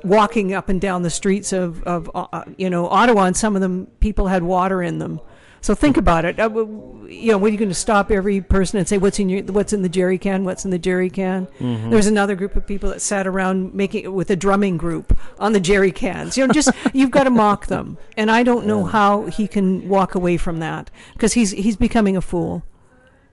[0.03, 3.61] walking up and down the streets of, of uh, you know Ottawa, and some of
[3.61, 5.19] them people had water in them.
[5.61, 6.39] So think about it.
[6.39, 6.49] Uh,
[7.07, 9.73] you know, when you're going to stop every person and say, "What's in your What's
[9.73, 10.43] in the jerry can?
[10.45, 11.89] What's in the jerry can?" Mm-hmm.
[11.89, 15.53] There was another group of people that sat around making with a drumming group on
[15.53, 16.37] the jerry cans.
[16.37, 19.87] You know, just you've got to mock them, and I don't know how he can
[19.89, 22.63] walk away from that because he's he's becoming a fool,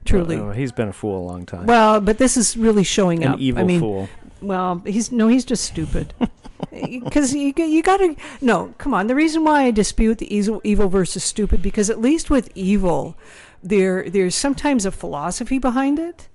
[0.03, 0.37] truly.
[0.37, 1.65] Oh, he's been a fool a long time.
[1.67, 3.39] Well, but this is really showing An up.
[3.39, 4.09] evil I mean, fool.
[4.41, 6.13] well, he's no, he's just stupid.
[6.71, 9.07] Because you, you got to no, come on.
[9.07, 13.17] The reason why I dispute the evil, evil versus stupid because at least with evil,
[13.63, 16.27] there there's sometimes a philosophy behind it,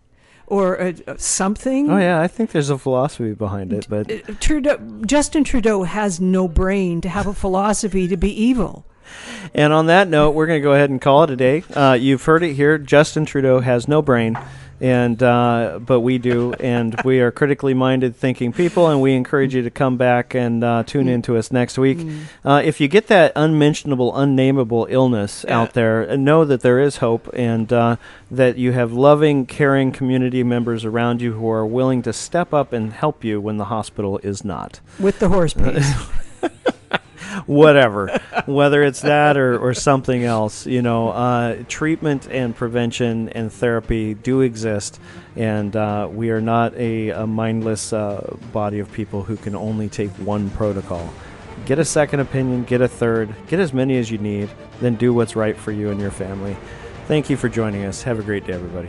[0.46, 1.90] or a, a something.
[1.90, 6.20] Oh yeah, I think there's a philosophy behind it, but Uh, Trudeau, Justin Trudeau has
[6.20, 8.84] no brain to have a philosophy to be evil.
[9.54, 11.62] And on that note, we're going to go ahead and call it a day.
[11.74, 12.78] Uh, you've heard it here.
[12.78, 14.38] Justin Trudeau has no brain,
[14.80, 19.54] and uh, but we do, and we are critically minded, thinking people, and we encourage
[19.54, 21.98] you to come back and uh, tune in to us next week.
[22.44, 26.98] Uh, if you get that unmentionable, unnameable illness out there, uh, know that there is
[26.98, 27.96] hope, and uh,
[28.30, 32.72] that you have loving, caring community members around you who are willing to step up
[32.72, 35.92] and help you when the hospital is not With the horse piece.
[37.46, 38.08] whatever,
[38.46, 40.66] whether it's that or, or something else.
[40.66, 45.00] You know, uh, treatment and prevention and therapy do exist,
[45.36, 49.88] and uh, we are not a, a mindless uh, body of people who can only
[49.88, 51.12] take one protocol.
[51.66, 54.48] Get a second opinion, get a third, get as many as you need,
[54.80, 56.56] then do what's right for you and your family.
[57.06, 58.02] Thank you for joining us.
[58.02, 58.88] Have a great day, everybody.